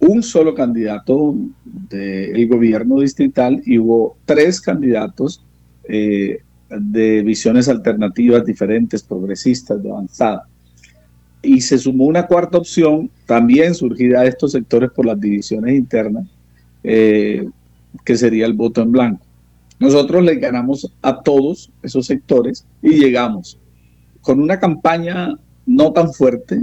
[0.00, 1.34] un solo candidato
[1.64, 5.44] del gobierno distrital y hubo tres candidatos
[5.84, 10.46] eh, de visiones alternativas diferentes, progresistas, de avanzada.
[11.42, 16.26] Y se sumó una cuarta opción, también surgida de estos sectores por las divisiones internas,
[16.82, 17.46] eh,
[18.04, 19.26] que sería el voto en blanco.
[19.78, 23.58] Nosotros le ganamos a todos esos sectores y llegamos
[24.20, 25.38] con una campaña
[25.70, 26.60] no tan fuerte,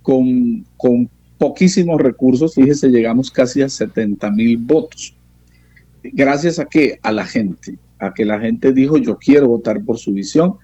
[0.00, 5.16] con, con poquísimos recursos, fíjese, llegamos casi a 70 mil votos.
[6.02, 7.00] gracias a qué?
[7.02, 10.54] A la gente, a que la gente dijo yo quiero votar por su visión.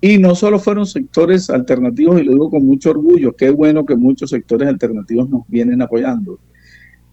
[0.00, 3.94] Y no solo fueron sectores alternativos, y lo digo con mucho orgullo, qué bueno que
[3.96, 6.38] muchos sectores alternativos nos vienen apoyando.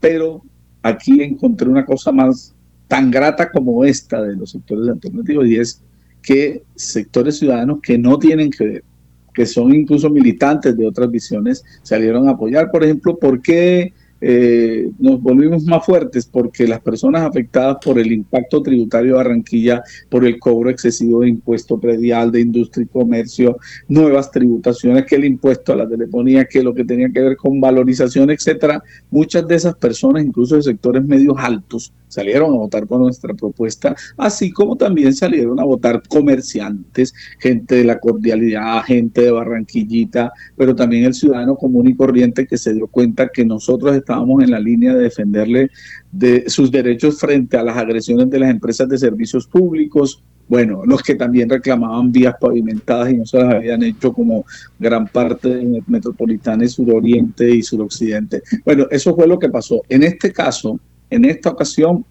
[0.02, 0.44] Pero
[0.82, 2.54] aquí encontré una cosa más
[2.88, 5.82] tan grata como esta de los sectores alternativos y es
[6.22, 8.84] que sectores ciudadanos que no tienen que ver,
[9.40, 12.70] que son incluso militantes de otras visiones, salieron a apoyar.
[12.70, 18.12] Por ejemplo, ¿por qué eh, nos volvimos más fuertes porque las personas afectadas por el
[18.12, 23.58] impacto tributario de Barranquilla, por el cobro excesivo de impuesto predial de industria y comercio,
[23.88, 27.62] nuevas tributaciones, que el impuesto a la telefonía, que lo que tenía que ver con
[27.62, 33.00] valorización, etcétera, muchas de esas personas, incluso de sectores medios altos, salieron a votar por
[33.00, 39.32] nuestra propuesta, así como también salieron a votar comerciantes, gente de la cordialidad, gente de
[39.32, 44.44] Barranquillita, pero también el ciudadano común y corriente que se dio cuenta que nosotros estábamos
[44.44, 45.70] en la línea de defenderle
[46.12, 51.04] de sus derechos frente a las agresiones de las empresas de servicios públicos, bueno, los
[51.04, 54.46] que también reclamaban vías pavimentadas y no se las habían hecho como
[54.80, 58.42] gran parte de metropolitana suroriente y suroccidente.
[58.66, 59.84] Bueno, eso fue lo que pasó.
[59.88, 62.06] En este caso, en esta ocasión,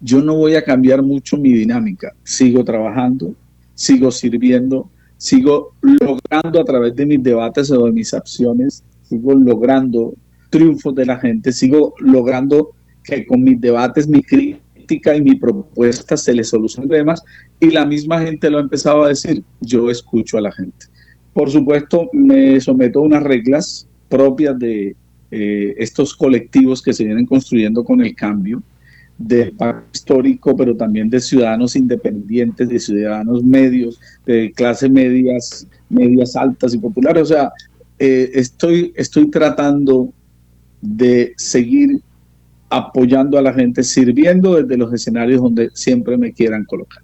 [0.00, 2.12] yo no voy a cambiar mucho mi dinámica.
[2.24, 3.34] Sigo trabajando,
[3.74, 10.14] sigo sirviendo, sigo logrando a través de mis debates o de mis acciones, sigo logrando
[10.50, 12.70] triunfos de la gente, sigo logrando
[13.04, 17.22] que con mis debates, mi crítica y mi propuesta se le solucionen problemas
[17.60, 20.86] y la misma gente lo ha empezado a decir, yo escucho a la gente.
[21.32, 24.94] Por supuesto, me someto a unas reglas propias de,
[25.34, 28.62] eh, estos colectivos que se vienen construyendo con el cambio
[29.16, 36.36] de pacto histórico, pero también de ciudadanos independientes, de ciudadanos medios, de clase medias, medias
[36.36, 37.22] altas y populares.
[37.22, 37.50] O sea,
[37.98, 40.12] eh, estoy, estoy tratando
[40.82, 42.02] de seguir
[42.68, 47.02] apoyando a la gente, sirviendo desde los escenarios donde siempre me quieran colocar.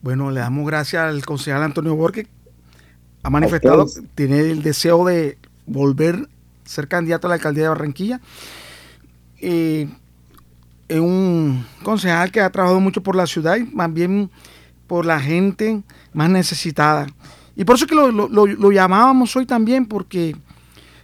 [0.00, 2.26] Bueno, le damos gracias al concejal Antonio Borges.
[3.22, 3.84] Ha manifestado,
[4.14, 5.36] tiene el deseo de
[5.66, 6.26] volver
[6.66, 8.20] ser candidato a la alcaldía de Barranquilla.
[9.40, 9.88] es
[10.90, 14.30] un concejal que ha trabajado mucho por la ciudad y más bien
[14.86, 17.06] por la gente más necesitada.
[17.56, 20.36] Y por eso que lo, lo, llamábamos hoy también, porque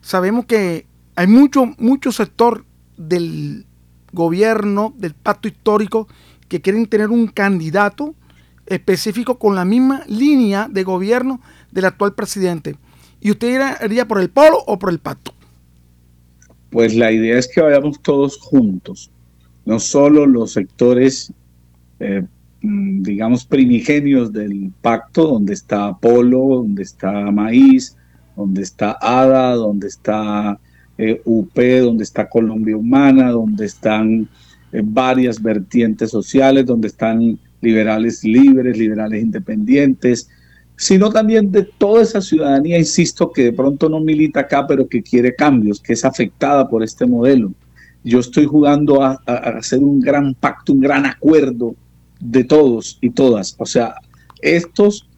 [0.03, 2.65] sabemos que hay mucho, mucho sector
[2.97, 3.67] del
[4.13, 6.09] gobierno, del pacto histórico,
[6.49, 8.15] que quieren tener un candidato
[8.67, 12.77] específico con la misma línea de gobierno del actual presidente.
[13.21, 15.33] ¿Y usted iría por el polo o por el pacto?
[16.73, 19.11] Pues la idea es que vayamos todos juntos,
[19.67, 21.31] no solo los sectores,
[22.01, 22.23] eh,
[22.63, 27.95] mm, digamos, primigenios del pacto, donde está Polo, donde está Maíz,
[28.35, 30.59] donde está ADA, donde está
[30.97, 34.27] eh, UP, donde está Colombia Humana, donde están
[34.73, 40.31] eh, varias vertientes sociales, donde están liberales libres, liberales independientes,
[40.77, 45.03] sino también de toda esa ciudadanía, insisto, que de pronto no milita acá, pero que
[45.03, 47.53] quiere cambios, que es afectada por este modelo.
[48.05, 51.75] Yo estoy jugando a, hacer un gran pacto, un gran acuerdo
[52.21, 53.55] de todos y todas.
[53.59, 53.95] O sea,
[54.41, 55.09] estos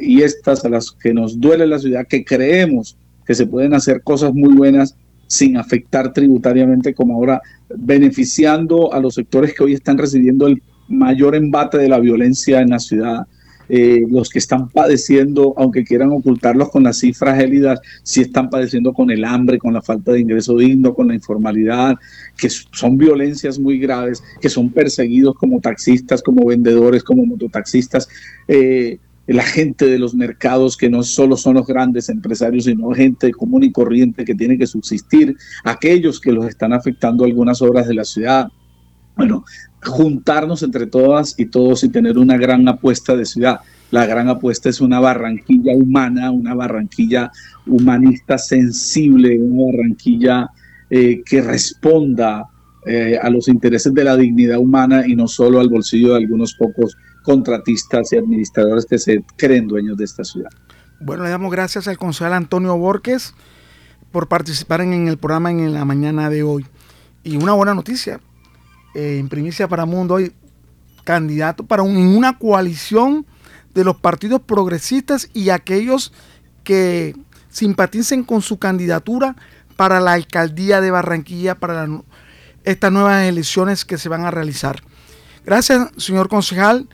[0.00, 4.02] y estas a las que nos duele la ciudad, que creemos que se pueden hacer
[4.02, 9.98] cosas muy buenas sin afectar tributariamente como ahora, beneficiando a los sectores que hoy están
[9.98, 13.26] recibiendo el mayor embate de la violencia en la ciudad,
[13.68, 18.92] eh, los que están padeciendo, aunque quieran ocultarlos con las cifras gélidas, si están padeciendo
[18.92, 21.96] con el hambre, con la falta de ingreso digno, con la informalidad,
[22.36, 28.08] que son violencias muy graves, que son perseguidos como taxistas, como vendedores, como mototaxistas.
[28.48, 33.32] Eh, la gente de los mercados que no solo son los grandes empresarios, sino gente
[33.32, 37.94] común y corriente que tiene que subsistir, aquellos que los están afectando algunas obras de
[37.94, 38.48] la ciudad.
[39.16, 39.44] Bueno,
[39.86, 43.60] juntarnos entre todas y todos y tener una gran apuesta de ciudad.
[43.90, 47.30] La gran apuesta es una Barranquilla humana, una Barranquilla
[47.66, 50.50] humanista sensible, una Barranquilla
[50.90, 52.48] eh, que responda
[52.84, 56.54] eh, a los intereses de la dignidad humana y no solo al bolsillo de algunos
[56.54, 60.50] pocos contratistas y administradores que se creen dueños de esta ciudad.
[61.00, 63.34] Bueno, le damos gracias al concejal Antonio Borges
[64.12, 66.64] por participar en el programa en la mañana de hoy.
[67.22, 68.20] Y una buena noticia,
[68.96, 70.32] eh, en primicia para Mundo hoy,
[71.04, 73.26] candidato para un, una coalición
[73.74, 76.14] de los partidos progresistas y aquellos
[76.64, 77.14] que
[77.50, 79.36] simpaticen con su candidatura
[79.76, 81.86] para la alcaldía de Barranquilla para
[82.64, 84.82] estas nuevas elecciones que se van a realizar.
[85.44, 86.88] Gracias, señor concejal,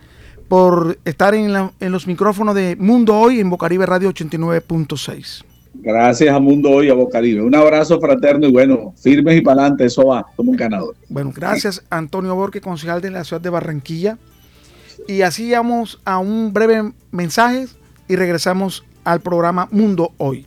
[0.48, 5.51] por estar en, en los micrófonos de Mundo Hoy en Bocaribe Radio 89.6.
[5.74, 7.42] Gracias a Mundo Hoy a Bocaribe.
[7.42, 10.94] Un abrazo fraterno y bueno, firmes y para adelante, eso va, como un ganador.
[11.08, 14.18] Bueno, gracias Antonio Borque, concejal de la ciudad de Barranquilla.
[15.08, 17.66] Y así vamos a un breve mensaje
[18.08, 20.46] y regresamos al programa Mundo Hoy.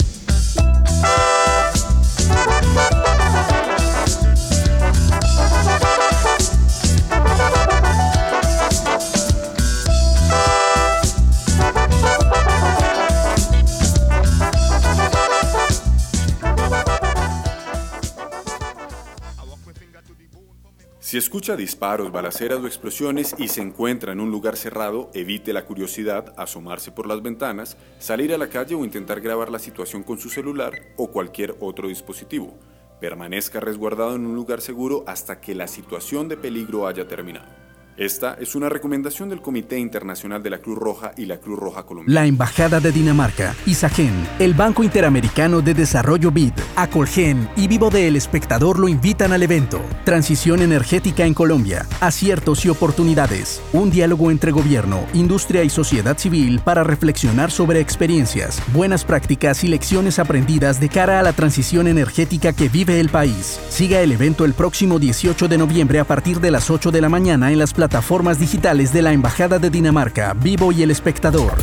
[21.11, 25.65] Si escucha disparos, balaceras o explosiones y se encuentra en un lugar cerrado, evite la
[25.65, 30.19] curiosidad, asomarse por las ventanas, salir a la calle o intentar grabar la situación con
[30.19, 32.57] su celular o cualquier otro dispositivo.
[33.01, 37.70] Permanezca resguardado en un lugar seguro hasta que la situación de peligro haya terminado.
[38.01, 41.83] Esta es una recomendación del Comité Internacional de la Cruz Roja y la Cruz Roja
[41.83, 42.19] Colombiana.
[42.19, 48.07] La Embajada de Dinamarca, ISAGEN, el Banco Interamericano de Desarrollo BID, Acolgen y Vivo de
[48.07, 53.61] El Espectador lo invitan al evento Transición Energética en Colombia, Aciertos y Oportunidades.
[53.71, 59.67] Un diálogo entre gobierno, industria y sociedad civil para reflexionar sobre experiencias, buenas prácticas y
[59.67, 63.59] lecciones aprendidas de cara a la transición energética que vive el país.
[63.69, 67.07] Siga el evento el próximo 18 de noviembre a partir de las 8 de la
[67.07, 67.90] mañana en las plataformas
[68.39, 71.53] digitales de la Embajada de Dinamarca, Vivo y El Espectador.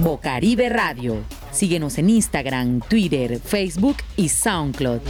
[0.00, 1.18] Bocaribe Radio.
[1.52, 5.00] Síguenos en Instagram, Twitter, Facebook y SoundCloud.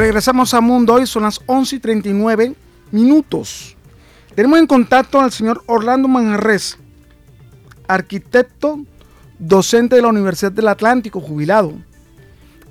[0.00, 2.54] Regresamos a Mundo hoy, son las 11 y 39
[2.90, 3.76] minutos.
[4.34, 6.78] Tenemos en contacto al señor Orlando Manjarres,
[7.86, 8.80] arquitecto,
[9.38, 11.74] docente de la Universidad del Atlántico, jubilado.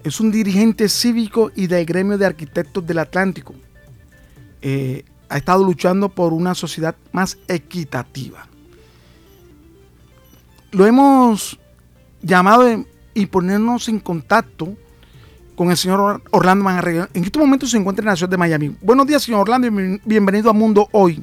[0.03, 3.53] Es un dirigente cívico y del gremio de arquitectos del Atlántico.
[4.63, 8.47] Eh, ha estado luchando por una sociedad más equitativa.
[10.71, 11.59] Lo hemos
[12.23, 14.75] llamado y ponernos en contacto
[15.59, 17.09] con el señor Orlando Manjarre.
[17.13, 18.73] En este momento se encuentra en la ciudad de Miami.
[18.79, 21.21] Buenos días, señor Orlando, y bienvenido a Mundo Hoy.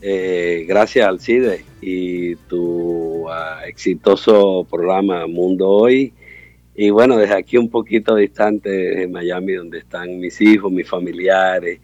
[0.00, 6.12] Eh, gracias, Alcide, y tu uh, exitoso programa Mundo Hoy.
[6.74, 11.78] Y bueno, desde aquí un poquito distante de Miami, donde están mis hijos, mis familiares.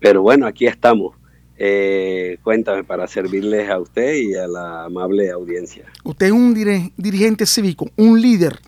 [0.00, 1.14] Pero bueno, aquí estamos.
[1.58, 5.84] Eh, cuéntame para servirles a usted y a la amable audiencia.
[6.02, 6.52] Usted es un
[6.96, 8.58] dirigente cívico, un líder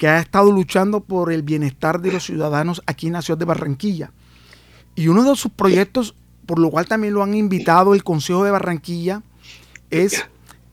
[0.00, 3.44] que ha estado luchando por el bienestar de los ciudadanos aquí en la ciudad de
[3.44, 4.12] Barranquilla.
[4.94, 6.14] Y uno de sus proyectos,
[6.46, 9.22] por lo cual también lo han invitado el Consejo de Barranquilla,
[9.90, 10.24] es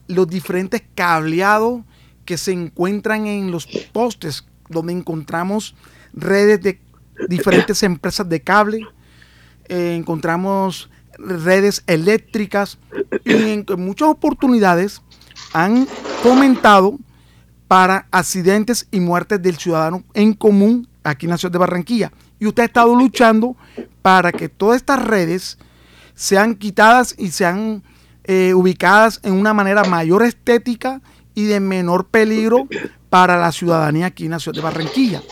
[0.06, 1.82] los diferentes cableados
[2.24, 5.74] que se encuentran en los postes, donde encontramos
[6.14, 6.80] redes de
[7.28, 8.86] diferentes empresas de cable,
[9.68, 12.78] eh, encontramos redes eléctricas
[13.26, 15.02] y en muchas oportunidades
[15.52, 15.86] han
[16.22, 16.98] fomentado
[17.68, 22.12] para accidentes y muertes del ciudadano en común aquí en la ciudad de Barranquilla.
[22.40, 23.56] Y usted ha estado luchando
[24.02, 25.58] para que todas estas redes
[26.14, 27.82] sean quitadas y sean
[28.24, 31.00] eh, ubicadas en una manera mayor estética
[31.34, 32.66] y de menor peligro
[33.10, 35.22] para la ciudadanía aquí en la ciudad de Barranquilla.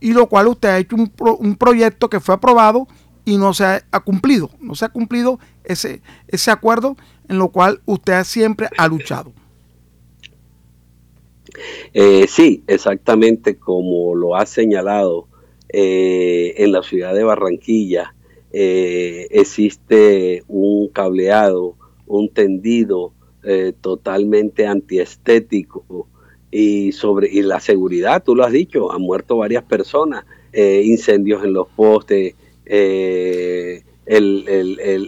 [0.00, 2.88] Y lo cual usted ha hecho un, un proyecto que fue aprobado
[3.24, 4.50] y no se ha, cumplido.
[4.60, 6.96] No se ha cumplido ese, ese acuerdo
[7.28, 9.32] en lo cual usted siempre ha luchado.
[11.92, 15.26] Eh, sí, exactamente como lo ha señalado
[15.68, 18.14] eh, en la ciudad de Barranquilla,
[18.52, 21.76] eh, existe un cableado,
[22.06, 23.12] un tendido
[23.80, 26.06] totalmente antiestético
[26.50, 31.54] y sobre y la seguridad, tú lo has dicho, han muerto varias personas, incendios en
[31.54, 32.34] los postes,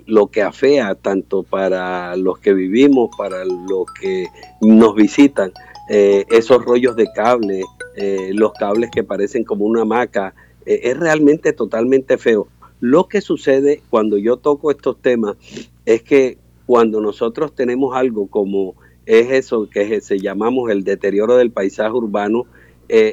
[0.07, 4.29] lo que afea tanto para los que vivimos, para los que
[4.63, 5.53] nos visitan,
[5.89, 7.63] eh, esos rollos de cable,
[7.97, 12.47] eh, los cables que parecen como una hamaca, eh, es realmente totalmente feo.
[12.81, 15.37] Lo que sucede cuando yo toco estos temas
[15.85, 18.75] es que cuando nosotros tenemos algo como
[19.07, 22.47] es eso que se llamamos el deterioro del paisaje urbano,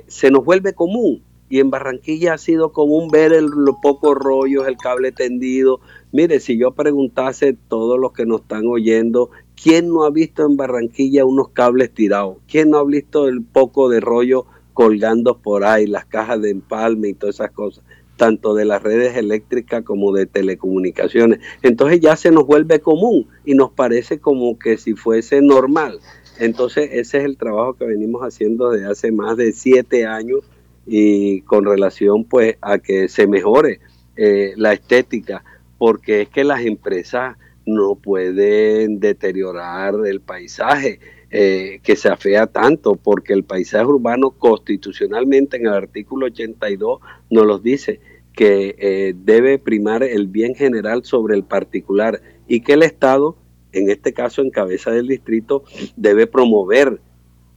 [0.08, 4.68] se nos vuelve común Y en Barranquilla ha sido común ver el, los pocos rollos,
[4.68, 5.80] el cable tendido.
[6.12, 9.32] Mire, si yo preguntase todos los que nos están oyendo,
[9.62, 12.38] ¿quién no ha visto en Barranquilla unos cables tirados?
[12.48, 17.10] ¿Quién no ha visto el poco de rollo colgando por ahí, las cajas de empalme
[17.10, 17.84] y todas esas cosas?
[18.20, 21.40] tanto de las redes eléctricas como de telecomunicaciones.
[21.62, 26.02] Entonces ya se nos vuelve común y nos parece como que si fuese normal.
[26.38, 30.42] Entonces ese es el trabajo que venimos haciendo desde hace más de siete años
[30.86, 33.80] y con relación pues a que se mejore
[34.18, 35.46] eh, la estética,
[35.78, 41.00] porque es que las empresas no pueden deteriorar el paisaje.
[41.32, 47.46] Eh, que se afea tanto, porque el paisaje urbano constitucionalmente en el artículo 82 nos
[47.46, 48.00] los dice
[48.34, 53.38] que eh, debe primar el bien general sobre el particular y que el Estado,
[53.74, 55.64] en este caso en cabeza del distrito,
[55.96, 57.00] debe promover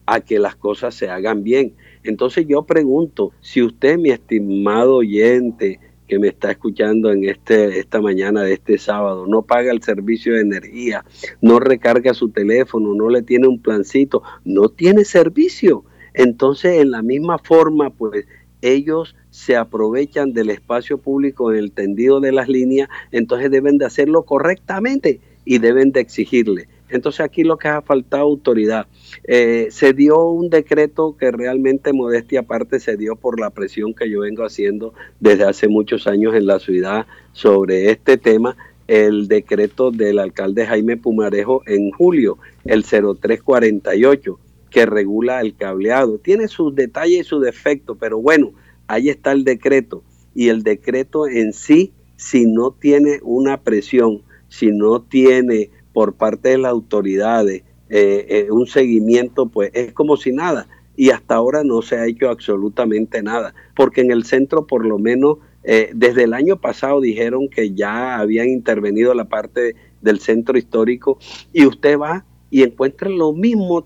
[0.04, 1.74] a que las cosas se hagan bien.
[2.04, 5.80] Entonces yo pregunto, si usted, mi estimado oyente,
[6.12, 10.34] que me está escuchando en este, esta mañana de este sábado, no paga el servicio
[10.34, 11.06] de energía,
[11.40, 15.86] no recarga su teléfono, no le tiene un plancito, no tiene servicio.
[16.12, 18.26] Entonces, en la misma forma, pues
[18.60, 23.86] ellos se aprovechan del espacio público en el tendido de las líneas, entonces deben de
[23.86, 26.68] hacerlo correctamente y deben de exigirle.
[26.92, 28.86] Entonces aquí lo que ha faltado autoridad.
[29.24, 34.08] Eh, se dio un decreto que realmente modestia aparte se dio por la presión que
[34.10, 38.56] yo vengo haciendo desde hace muchos años en la ciudad sobre este tema,
[38.88, 44.38] el decreto del alcalde Jaime Pumarejo en julio, el 0348,
[44.70, 46.18] que regula el cableado.
[46.18, 48.52] Tiene sus detalles y sus defectos, pero bueno,
[48.86, 50.02] ahí está el decreto.
[50.34, 56.50] Y el decreto en sí, si no tiene una presión, si no tiene por parte
[56.50, 57.62] de las autoridades
[57.94, 60.66] eh, eh, un seguimiento, pues es como si nada.
[60.96, 64.98] Y hasta ahora no se ha hecho absolutamente nada, porque en el centro por lo
[64.98, 70.56] menos eh, desde el año pasado dijeron que ya habían intervenido la parte del centro
[70.56, 71.18] histórico
[71.52, 73.84] y usted va y encuentra los mismos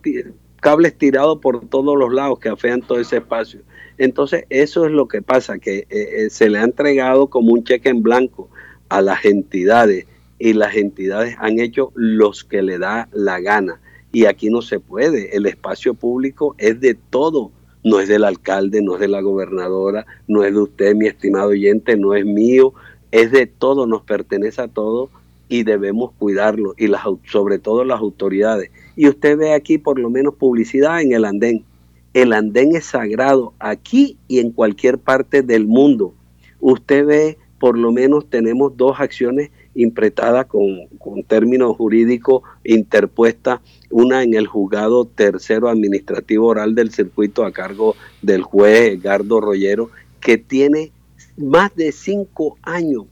[0.60, 3.62] cables tirados por todos los lados que afean todo ese espacio.
[3.98, 8.02] Entonces eso es lo que pasa, que se le ha entregado como un cheque en
[8.02, 8.50] blanco
[8.88, 10.06] a las entidades
[10.38, 13.80] y las entidades han hecho los que le da la gana.
[14.12, 15.36] Y aquí no se puede.
[15.36, 17.50] El espacio público es de todo.
[17.84, 21.50] No es del alcalde, no es de la gobernadora, no es de usted, mi estimado
[21.50, 22.74] oyente, no es mío.
[23.12, 25.08] Es de todo, nos pertenece a todo
[25.48, 26.74] y debemos cuidarlo.
[26.76, 28.70] Y las, sobre todo las autoridades.
[28.96, 31.64] Y usted ve aquí por lo menos publicidad en el andén.
[32.14, 36.14] El andén es sagrado aquí y en cualquier parte del mundo.
[36.60, 43.60] Usted ve, por lo menos tenemos dos acciones impretada con, con término jurídico interpuesta,
[43.90, 49.90] una en el juzgado tercero administrativo oral del circuito a cargo del juez Edgardo Rollero,
[50.20, 50.92] que tiene
[51.36, 53.04] más de cinco años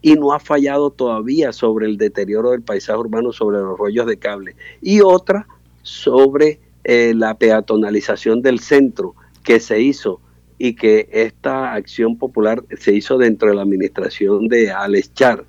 [0.00, 4.16] y no ha fallado todavía sobre el deterioro del paisaje urbano, sobre los rollos de
[4.16, 4.54] cable.
[4.80, 5.46] Y otra
[5.82, 10.20] sobre eh, la peatonalización del centro que se hizo
[10.58, 15.44] y que esta acción popular se hizo dentro de la administración de Alex Char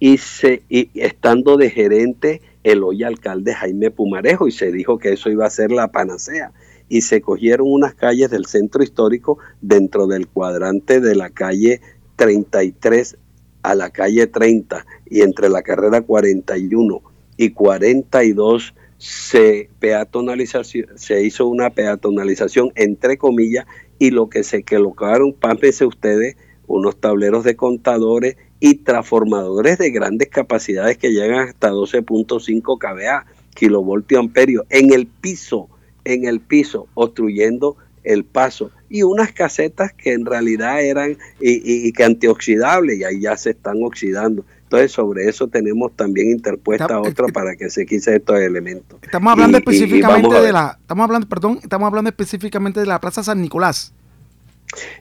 [0.00, 5.12] y, se, y estando de gerente el hoy alcalde Jaime Pumarejo y se dijo que
[5.12, 6.52] eso iba a ser la panacea.
[6.88, 11.80] Y se cogieron unas calles del centro histórico dentro del cuadrante de la calle
[12.16, 13.16] 33
[13.62, 17.02] a la calle 30 y entre la carrera 41
[17.36, 23.66] y 42 se peatonalización se hizo una peatonalización entre comillas
[23.98, 26.36] y lo que se colocaron, pámpense ustedes,
[26.66, 34.18] unos tableros de contadores y transformadores de grandes capacidades que llegan hasta 12.5 kVA, kilovoltio
[34.18, 35.68] amperio, en el piso,
[36.04, 38.70] en el piso, obstruyendo el paso.
[38.88, 43.76] Y unas casetas que en realidad eran y, que antioxidables y ahí ya se están
[43.82, 44.44] oxidando.
[44.62, 48.98] Entonces sobre eso tenemos también interpuesta otra para que se quise estos elementos.
[49.02, 53.40] Estamos hablando específicamente de la, estamos hablando, perdón, estamos hablando específicamente de la Plaza San
[53.40, 53.94] Nicolás.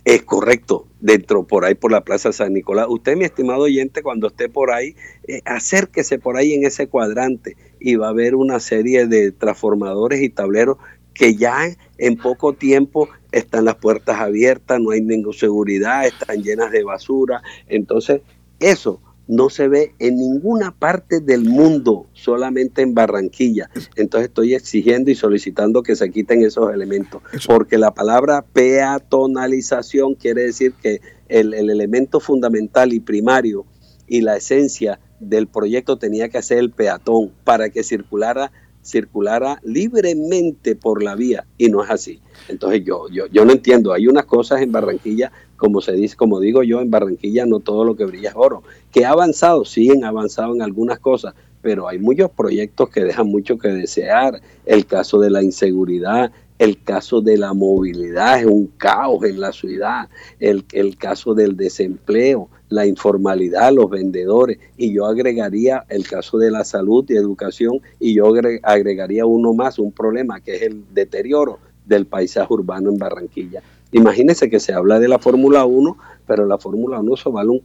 [0.05, 2.87] Es correcto, dentro por ahí por la Plaza San Nicolás.
[2.89, 4.95] Usted, mi estimado oyente, cuando esté por ahí,
[5.27, 10.21] eh, acérquese por ahí en ese cuadrante y va a ver una serie de transformadores
[10.21, 10.77] y tableros
[11.13, 16.71] que ya en poco tiempo están las puertas abiertas, no hay ninguna seguridad, están llenas
[16.71, 17.41] de basura.
[17.67, 18.21] Entonces,
[18.59, 23.69] eso no se ve en ninguna parte del mundo, solamente en Barranquilla.
[23.95, 30.43] Entonces estoy exigiendo y solicitando que se quiten esos elementos, porque la palabra peatonalización quiere
[30.43, 33.65] decir que el, elemento fundamental y primario
[34.07, 38.51] y la esencia del proyecto tenía que ser el peatón para que circulara
[38.83, 42.21] circulara libremente por la vía y no es así.
[42.47, 46.39] Entonces yo, yo, yo no entiendo, hay unas cosas en Barranquilla, como se dice, como
[46.39, 49.89] digo yo, en Barranquilla no todo lo que brilla es oro, que ha avanzado, sí
[49.89, 54.39] han avanzado en algunas cosas, pero hay muchos proyectos que dejan mucho que desear.
[54.65, 59.51] El caso de la inseguridad, el caso de la movilidad es un caos en la
[59.51, 66.37] ciudad, el, el caso del desempleo, la informalidad, los vendedores, y yo agregaría el caso
[66.37, 68.31] de la salud y educación, y yo
[68.63, 73.61] agregaría uno más, un problema que es el deterioro del paisaje urbano en Barranquilla.
[73.91, 77.61] Imagínense que se habla de la Fórmula 1, pero la Fórmula 1 eso vale un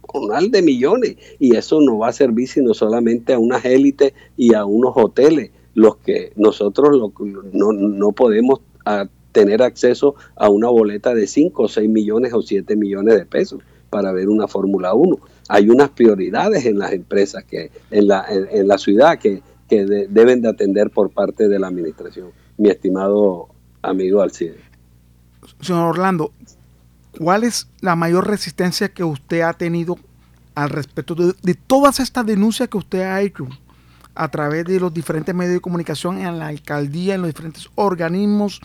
[0.00, 4.54] conal de millones y eso no va a servir sino solamente a unas élites y
[4.54, 7.12] a unos hoteles, los que nosotros
[7.52, 8.60] no, no podemos
[9.32, 13.62] tener acceso a una boleta de 5 o 6 millones o 7 millones de pesos
[13.90, 15.18] para ver una Fórmula 1.
[15.48, 20.42] Hay unas prioridades en las empresas, que en la, en, la ciudad que, que deben
[20.42, 23.48] de atender por parte de la administración mi estimado
[23.82, 24.67] amigo Alcide.
[25.60, 26.32] Señor Orlando,
[27.18, 29.98] ¿cuál es la mayor resistencia que usted ha tenido
[30.54, 33.46] al respecto de, todas estas denuncias que usted ha hecho
[34.14, 38.60] a través de los diferentes medios de comunicación en la alcaldía, en los diferentes organismos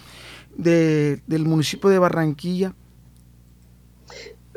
[0.57, 2.73] del municipio de Barranquilla?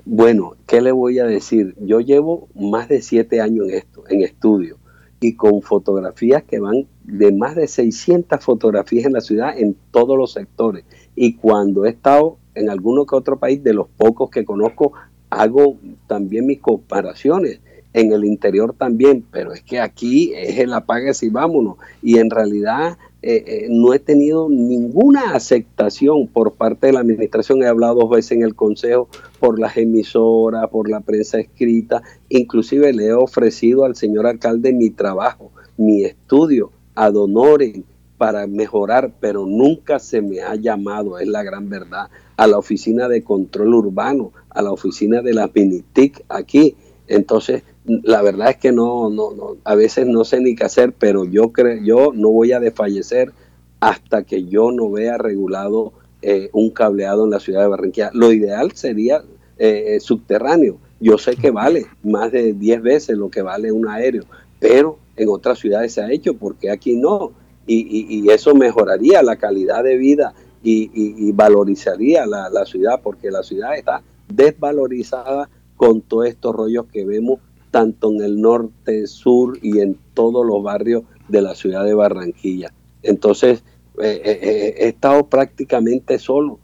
[0.06, 1.74] Bueno, ¿qué le voy a decir?
[1.80, 4.78] Yo llevo más de siete años en esto, en estudio
[5.20, 10.16] y con fotografías que van de más de 600 fotografías en la ciudad en todos
[10.16, 10.84] los sectores.
[11.16, 14.92] Y cuando he estado en alguno que otro país, de los pocos que conozco,
[15.30, 17.60] hago también mis comparaciones.
[17.92, 21.76] En el interior también, pero es que aquí es el apague y vámonos.
[22.02, 27.62] Y en realidad eh, eh, no he tenido ninguna aceptación por parte de la administración.
[27.62, 29.08] He hablado dos veces en el consejo
[29.40, 32.02] por las emisoras, por la prensa escrita.
[32.28, 37.82] Inclusive le he ofrecido al señor alcalde mi trabajo, mi estudio, ad honorem
[38.18, 43.08] para mejorar, pero nunca se me ha llamado, es la gran verdad, a la oficina
[43.08, 46.76] de control urbano, a la oficina de la Minitic aquí.
[47.08, 50.92] Entonces, la verdad es que no, no, no, a veces no sé ni qué hacer,
[50.92, 53.32] pero yo creo, yo no voy a desfallecer
[53.80, 55.92] hasta que yo no vea regulado
[56.22, 58.10] eh, un cableado en la ciudad de Barranquilla.
[58.12, 59.22] Lo ideal sería
[59.58, 60.78] eh, eh, subterráneo.
[60.98, 64.24] Yo sé que vale más de 10 veces lo que vale un aéreo,
[64.58, 67.32] pero en otras ciudades se ha hecho, porque aquí no?
[67.66, 73.76] Y, eso mejoraría la calidad de vida y, valorizaría la, la ciudad, porque la ciudad
[73.76, 77.40] está desvalorizada con todos estos rollos que vemos
[77.70, 82.72] tanto en el norte, sur y en todos los barrios de la ciudad de Barranquilla.
[83.02, 83.62] Entonces,
[84.02, 86.58] eh, eh, eh, he estado prácticamente solo.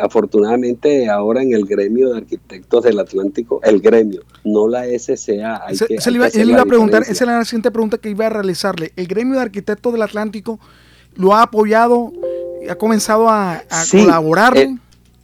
[0.00, 5.66] Afortunadamente ahora en el gremio de arquitectos del Atlántico, el gremio, no la SCA.
[5.66, 8.92] Hay que, le iba, a preguntar, esa es la siguiente pregunta que iba a realizarle.
[8.96, 10.58] ¿El gremio de arquitectos del Atlántico
[11.14, 12.12] lo ha apoyado,
[12.68, 14.56] ha comenzado a, colaborar?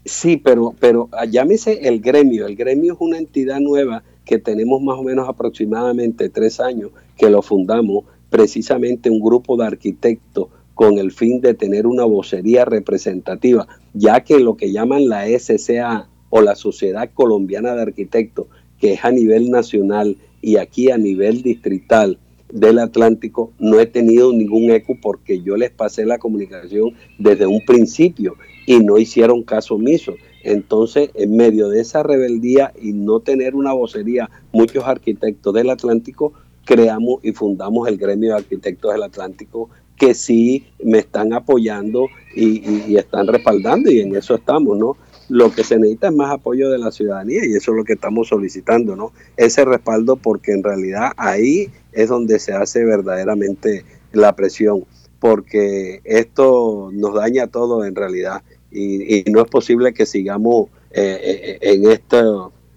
[0.05, 2.47] sí, pero, pero ah, llámese el gremio.
[2.47, 7.31] El gremio es una entidad nueva que tenemos más o menos aproximadamente tres años que
[7.31, 10.49] lo fundamos, precisamente un grupo de arquitectos
[10.79, 16.07] con el fin de tener una vocería representativa, ya que lo que llaman la SCA
[16.31, 18.47] o la Sociedad Colombiana de Arquitectos,
[18.79, 22.17] que es a nivel nacional y aquí a nivel distrital
[22.53, 27.65] del Atlántico, no he tenido ningún eco porque yo les pasé la comunicación desde un
[27.65, 30.15] principio y no hicieron caso omiso.
[30.45, 36.35] Entonces, en medio de esa rebeldía y no tener una vocería, muchos arquitectos del Atlántico
[36.65, 42.97] creamos y fundamos el gremio de arquitectos del Atlántico que sí me están apoyando y,
[42.97, 44.97] están respaldando y en eso estamos, ¿no?
[45.29, 47.95] Lo que se necesita es más apoyo de la ciudadanía y eso es lo que
[47.95, 49.13] estamos solicitando, ¿no?
[49.37, 54.85] Ese respaldo porque en realidad ahí es donde se hace verdaderamente la presión,
[55.19, 61.59] porque esto nos daña todo en realidad y, no es posible que sigamos eh, eh,
[61.61, 62.25] en estas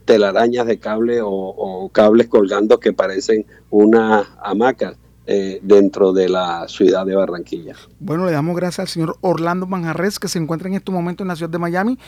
[0.05, 4.97] telarañas de cable o, cables colgando que parecen unas hamacas.
[5.27, 7.75] Eh, dentro de la ciudad de Barranquilla.
[7.99, 11.27] Bueno, le damos gracias al señor Orlando Manjarres, que se encuentra en este momento en
[11.27, 11.99] la ciudad de Miami,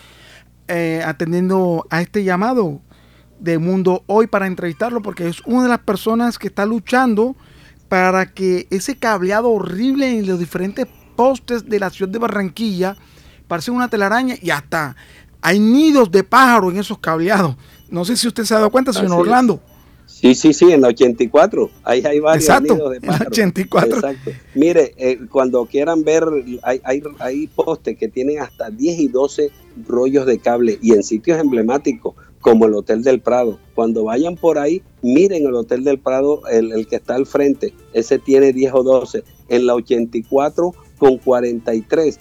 [1.06, 2.82] atendiendo a este llamado
[3.40, 7.36] de Mundo Hoy para entrevistarlo, porque es una de las personas que está luchando
[7.90, 12.96] para que ese cableado horrible en los diferentes postes de la ciudad de Barranquilla
[13.48, 14.96] parece una telaraña y hasta
[15.42, 17.56] hay nidos de pájaros en esos cableados.
[17.90, 19.62] No sé si usted se ha dado cuenta, señor Orlando.
[20.24, 21.70] Sí, sí, sí, en la 84.
[21.84, 23.38] Ahí hay varios nidos de pájaros.
[23.38, 23.96] En la 84.
[23.96, 24.32] Exacto.
[24.56, 26.24] Mire, eh, cuando quieran ver,
[26.62, 29.52] hay, hay, hay postes que tienen hasta 10 y 12
[29.86, 33.60] rollos de cable y en sitios emblemáticos como el Hotel del Prado.
[33.76, 38.18] Cuando vayan por ahí, miren el Hotel del Prado, el, que está al frente, ese
[38.18, 39.26] tiene 10 o 12.
[39.50, 42.18] En la 84 con 43,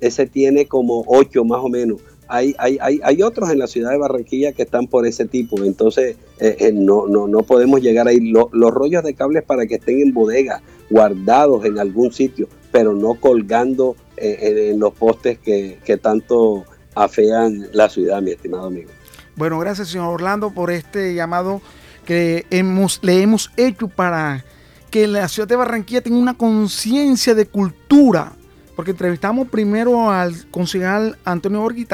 [0.00, 2.02] ese tiene como 8 más o menos.
[2.28, 5.62] Hay, hay, hay, hay, otros en la ciudad de Barranquilla que están por ese tipo,
[5.62, 8.20] entonces eh, eh, no, no, no podemos llegar ahí.
[8.20, 13.14] los rollos de cables para que estén en bodega, guardados en algún sitio, pero no
[13.14, 16.64] colgando eh, en los postes que, que tanto
[16.94, 18.90] afean la ciudad, mi estimado amigo.
[19.36, 21.60] Bueno, gracias, señor Orlando, por este llamado
[22.06, 24.44] que hemos, le hemos hecho para
[24.90, 28.32] que la ciudad de Barranquilla tenga una conciencia de cultura.
[28.76, 31.88] Porque entrevistamos primero al concejal Antonio Borghi,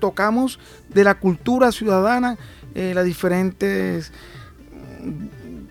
[0.00, 0.58] tocamos
[0.88, 2.36] de la cultura ciudadana,
[2.74, 4.12] eh, las diferentes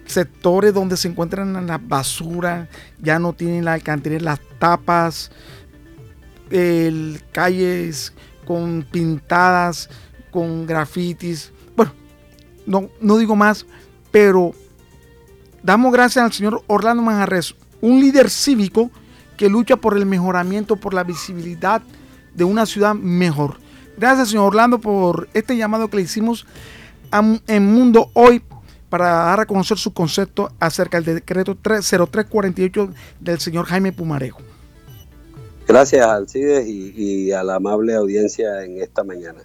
[0.05, 2.69] sectores donde se encuentran las basuras,
[3.01, 5.31] ya no tienen la alcantarilla, las tapas,
[6.49, 8.13] el, calles
[8.45, 9.89] con pintadas,
[10.31, 11.51] con grafitis.
[11.75, 11.91] Bueno,
[12.65, 13.65] no, no digo más,
[14.11, 14.53] pero
[15.61, 18.89] damos gracias al señor Orlando Manjarres, un líder cívico
[19.37, 21.81] que lucha por el mejoramiento, por la visibilidad
[22.33, 23.57] de una ciudad mejor.
[23.97, 26.45] Gracias, señor Orlando, por este llamado que le hicimos
[27.47, 28.41] en Mundo Hoy
[28.89, 34.39] para dar a conocer su concepto acerca del decreto 0348 del señor Jaime Pumarejo.
[35.67, 39.39] Gracias, Alcides, y, y a la amable audiencia en esta mañana.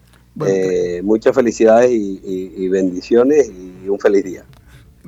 [0.47, 4.45] Eh, muchas felicidades y, bendiciones y un feliz día.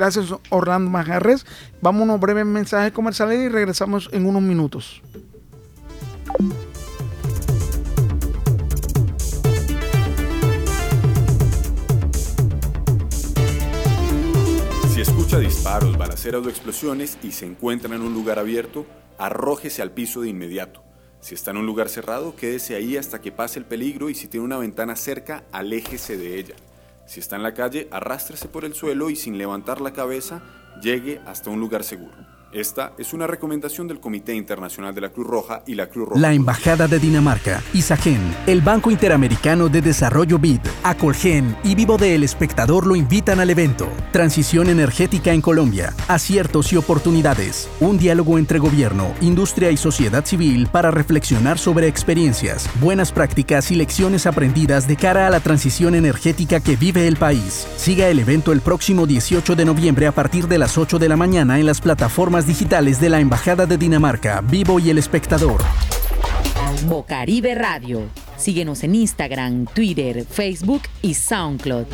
[0.01, 1.45] Gracias, Orlando Majarres.
[1.83, 5.03] Vamos a unos breves mensajes comerciales y regresamos en unos minutos.
[14.89, 18.87] Si escucha disparos, balaceras o explosiones y se encuentra en un lugar abierto,
[19.19, 20.83] arrójese al piso de inmediato.
[21.21, 24.29] Si está en un lugar cerrado, quédese ahí hasta que pase el peligro y si
[24.29, 26.55] tiene una ventana cerca, aléjese de ella.
[27.11, 30.43] Si está en la calle, arrástrese por el suelo y sin levantar la cabeza,
[30.81, 32.15] llegue hasta un lugar seguro.
[32.53, 36.21] Esta es una recomendación del Comité Internacional de la Cruz Roja y la Cruz Roja.
[36.21, 42.17] La Embajada de Dinamarca, Isagen, el Banco Interamericano de Desarrollo BID, Acolgen y Vivo de
[42.17, 43.89] El Espectador lo invitan al evento.
[44.11, 47.69] Transición energética en Colombia, aciertos y oportunidades.
[47.79, 53.77] Un diálogo entre gobierno, industria y sociedad civil para reflexionar sobre experiencias, buenas prácticas y
[53.77, 57.69] lecciones aprendidas de cara a la transición energética que vive el país.
[57.77, 61.17] Siga el evento el próximo 18 de noviembre a partir de las 8 de la
[61.17, 65.63] mañana en las plataformas digitales de la Embajada de Dinamarca, Vivo y El Espectador.
[66.87, 68.09] Bocaribe Radio.
[68.37, 71.87] Síguenos en Instagram, Twitter, Facebook y SoundCloud.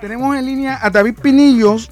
[0.00, 1.90] Tenemos en línea a David Pinillos.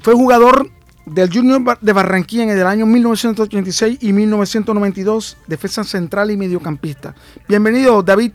[0.00, 0.70] Fue jugador
[1.06, 7.14] del Junior de Barranquilla en el año 1986 y 1992, defensa central y mediocampista.
[7.48, 8.32] Bienvenido, David,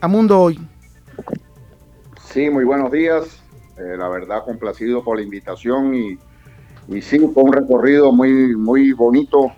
[0.00, 0.60] a Mundo Hoy.
[2.34, 3.40] Sí, muy buenos días.
[3.78, 6.18] Eh, la verdad, complacido por la invitación y,
[6.88, 9.52] y sí, fue un recorrido muy, muy bonito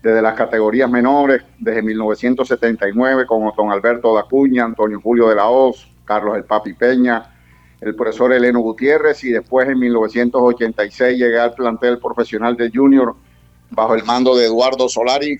[0.00, 5.90] desde las categorías menores, desde 1979 con Don Alberto Dacuña, Antonio Julio de la Hoz,
[6.04, 7.34] Carlos El Papi Peña,
[7.80, 13.16] el profesor Eleno Gutiérrez y después en 1986 llegué al plantel profesional de Junior
[13.70, 15.36] bajo el mando de Eduardo Solari,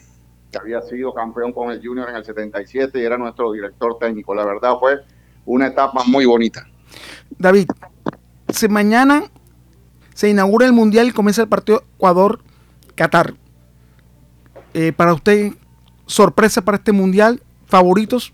[0.51, 4.35] que había sido campeón con el Junior en el 77 y era nuestro director técnico.
[4.35, 5.14] La verdad fue
[5.47, 6.67] una etapa muy bonita.
[7.39, 7.69] David,
[8.49, 9.25] si mañana
[10.15, 13.35] se inaugura el Mundial y comienza el partido Ecuador-Qatar,
[14.75, 15.53] eh, para usted,
[16.07, 18.33] sorpresa para este Mundial, favoritos.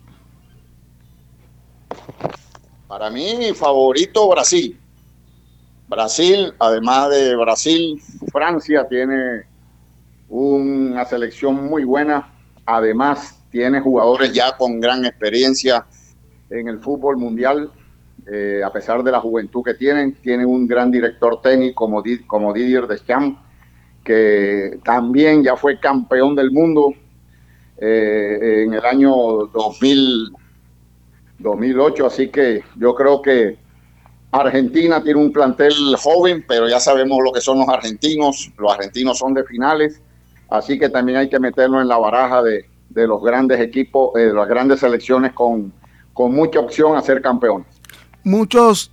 [2.86, 4.78] Para mí, favorito Brasil.
[5.88, 8.00] Brasil, además de Brasil,
[8.30, 9.44] Francia tiene
[10.28, 12.32] una selección muy buena.
[12.64, 15.84] Además, tiene jugadores ya con gran experiencia
[16.50, 17.70] en el fútbol mundial,
[18.30, 22.52] eh, a pesar de la juventud que tienen, tienen un gran director técnico como, como
[22.52, 23.38] Didier Deschamps,
[24.04, 26.92] que también ya fue campeón del mundo
[27.78, 29.10] eh, en el año
[29.46, 30.32] 2000,
[31.38, 33.56] 2008, así que yo creo que
[34.32, 39.18] Argentina tiene un plantel joven, pero ya sabemos lo que son los argentinos, los argentinos
[39.18, 40.00] son de finales,
[40.48, 44.26] así que también hay que meterlo en la baraja de, de los grandes equipos, eh,
[44.26, 45.72] de las grandes selecciones con
[46.12, 47.64] con mucha opción a ser campeón.
[48.24, 48.90] Muchos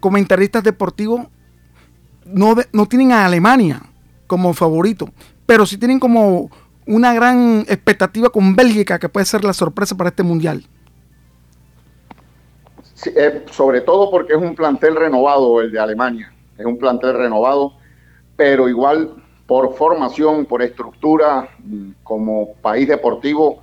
[0.00, 1.26] comentaristas deportivos
[2.24, 3.82] no, no tienen a Alemania
[4.26, 5.08] como favorito,
[5.46, 6.50] pero sí tienen como
[6.86, 10.64] una gran expectativa con Bélgica, que puede ser la sorpresa para este mundial.
[13.04, 17.74] Eh, sobre todo porque es un plantel renovado el de Alemania, es un plantel renovado,
[18.36, 19.14] pero igual
[19.46, 21.48] por formación, por estructura,
[22.02, 23.60] como país deportivo,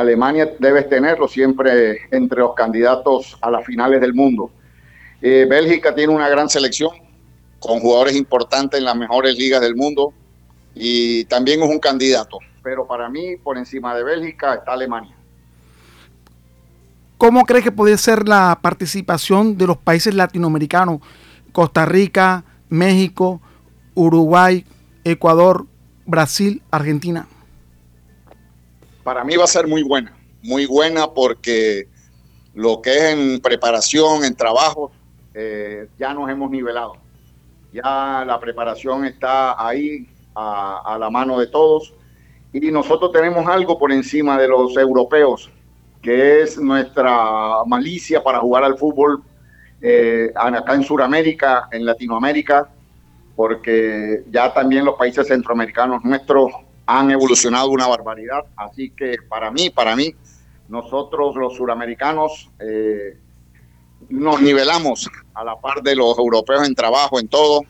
[0.00, 4.50] Alemania debe tenerlo siempre entre los candidatos a las finales del mundo.
[5.20, 6.90] Eh, Bélgica tiene una gran selección
[7.58, 10.12] con jugadores importantes en las mejores ligas del mundo
[10.74, 12.38] y también es un candidato.
[12.62, 15.14] Pero para mí, por encima de Bélgica, está Alemania.
[17.16, 21.00] ¿Cómo cree que puede ser la participación de los países latinoamericanos?
[21.50, 23.40] Costa Rica, México,
[23.94, 24.64] Uruguay,
[25.02, 25.66] Ecuador,
[26.06, 27.26] Brasil, Argentina.
[29.08, 31.88] Para mí va a ser muy buena, muy buena porque
[32.52, 34.92] lo que es en preparación, en trabajo,
[35.32, 36.98] eh, ya nos hemos nivelado.
[37.72, 41.94] Ya la preparación está ahí a, la mano de todos
[42.52, 45.50] y nosotros tenemos algo por encima de los europeos
[46.02, 49.22] que es nuestra malicia para jugar al fútbol
[49.80, 52.68] eh, acá en Sudamérica, en Latinoamérica,
[53.34, 58.46] porque ya también los países centroamericanos nuestros han evolucionado una barbaridad.
[58.56, 60.14] Así que para mí, para mí,
[60.68, 63.18] nosotros los suramericanos eh,
[64.08, 67.60] nos nivelamos a la par de los europeos en trabajo, en todo,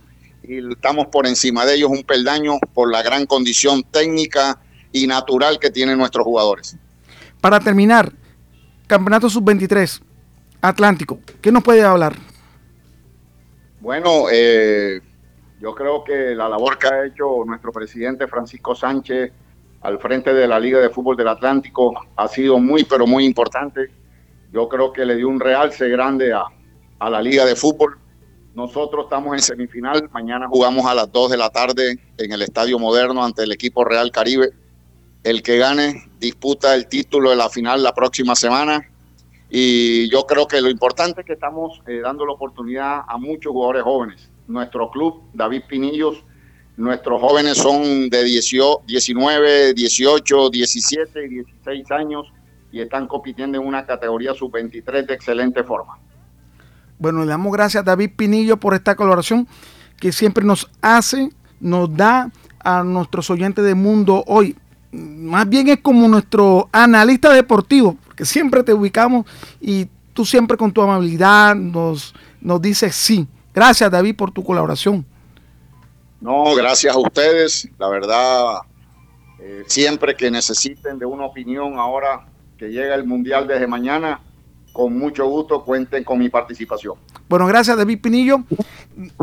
[0.45, 4.61] y estamos por encima de ellos un peldaño por la gran condición técnica
[4.93, 6.77] y natural que tienen nuestros jugadores.
[7.41, 8.13] Para terminar,
[8.87, 10.01] Campeonato Sub-23,
[10.61, 12.15] Atlántico, ¿qué nos puede hablar?
[13.81, 15.01] Bueno, eh,
[15.61, 19.33] yo creo que la labor que ha hecho nuestro presidente Francisco Sánchez
[19.81, 23.91] al frente de la Liga de Fútbol del Atlántico ha sido muy, pero muy importante.
[24.53, 26.45] Yo creo que le dio un realce grande a,
[26.99, 27.99] a la Liga de Fútbol.
[28.55, 32.79] Nosotros estamos en semifinal, mañana jugamos a las 2 de la tarde en el Estadio
[32.79, 34.51] Moderno ante el equipo Real Caribe
[35.25, 38.89] el que gane disputa el título de la final la próxima semana.
[39.51, 43.53] Y yo creo que lo importante es que estamos eh, dando la oportunidad a muchos
[43.53, 44.31] jugadores jóvenes.
[44.49, 46.25] Nuestro club, David Pinillos,
[46.77, 52.27] nuestros jóvenes son de 19, 18, 17 y 16 años
[52.73, 55.99] y están compitiendo en una categoría sub-23 de excelente forma.
[56.99, 59.47] Bueno, le damos gracias a David Pinillo por esta colaboración
[60.01, 61.31] que siempre nos hace,
[61.61, 62.31] nos da
[62.61, 64.57] a nuestros oyentes de Mundo Hoy
[64.93, 69.27] más bien es como nuestro analista deportivo, que siempre te ubicamos
[69.61, 73.27] y tú siempre con tu amabilidad nos, nos dices sí.
[73.55, 75.05] Gracias David por tu colaboración.
[76.21, 77.69] No, gracias a ustedes.
[77.79, 78.61] La verdad,
[79.41, 82.27] eh, siempre que necesiten de una opinión ahora
[82.57, 84.21] que llega el Mundial desde mañana,
[84.73, 86.95] con mucho gusto cuenten con mi participación.
[87.29, 88.43] Bueno, gracias David Pinillo,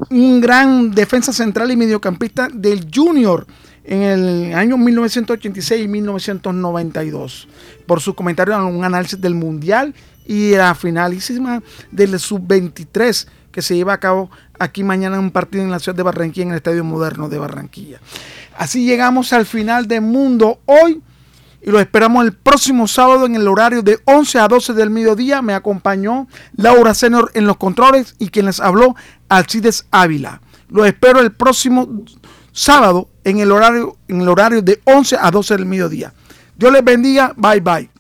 [0.10, 3.46] un gran defensa central y mediocampista del Junior
[3.84, 7.48] en el año 1986 y 1992
[7.86, 9.94] por su comentario en un análisis del Mundial
[10.26, 11.62] y la finalísima
[11.92, 14.30] del Sub-23 que se lleva a cabo
[14.60, 17.38] aquí mañana en un partido en la ciudad de Barranquilla, en el Estadio Moderno de
[17.38, 18.02] Barranquilla.
[18.58, 21.02] Así llegamos al final de Mundo hoy
[21.62, 25.42] y lo esperamos el próximo sábado en el horario de 11 a 12 del mediodía.
[25.42, 26.28] Me acompañó
[26.58, 28.94] Laura Senior en los controles y quien les habló,
[29.30, 30.42] Alcides Ávila.
[30.68, 31.88] Lo espero el próximo
[32.52, 36.14] sábado en el horario, en el horario de 11 a 12 del mediodía.
[36.58, 37.32] Dios les bendiga.
[37.38, 37.95] Bye bye.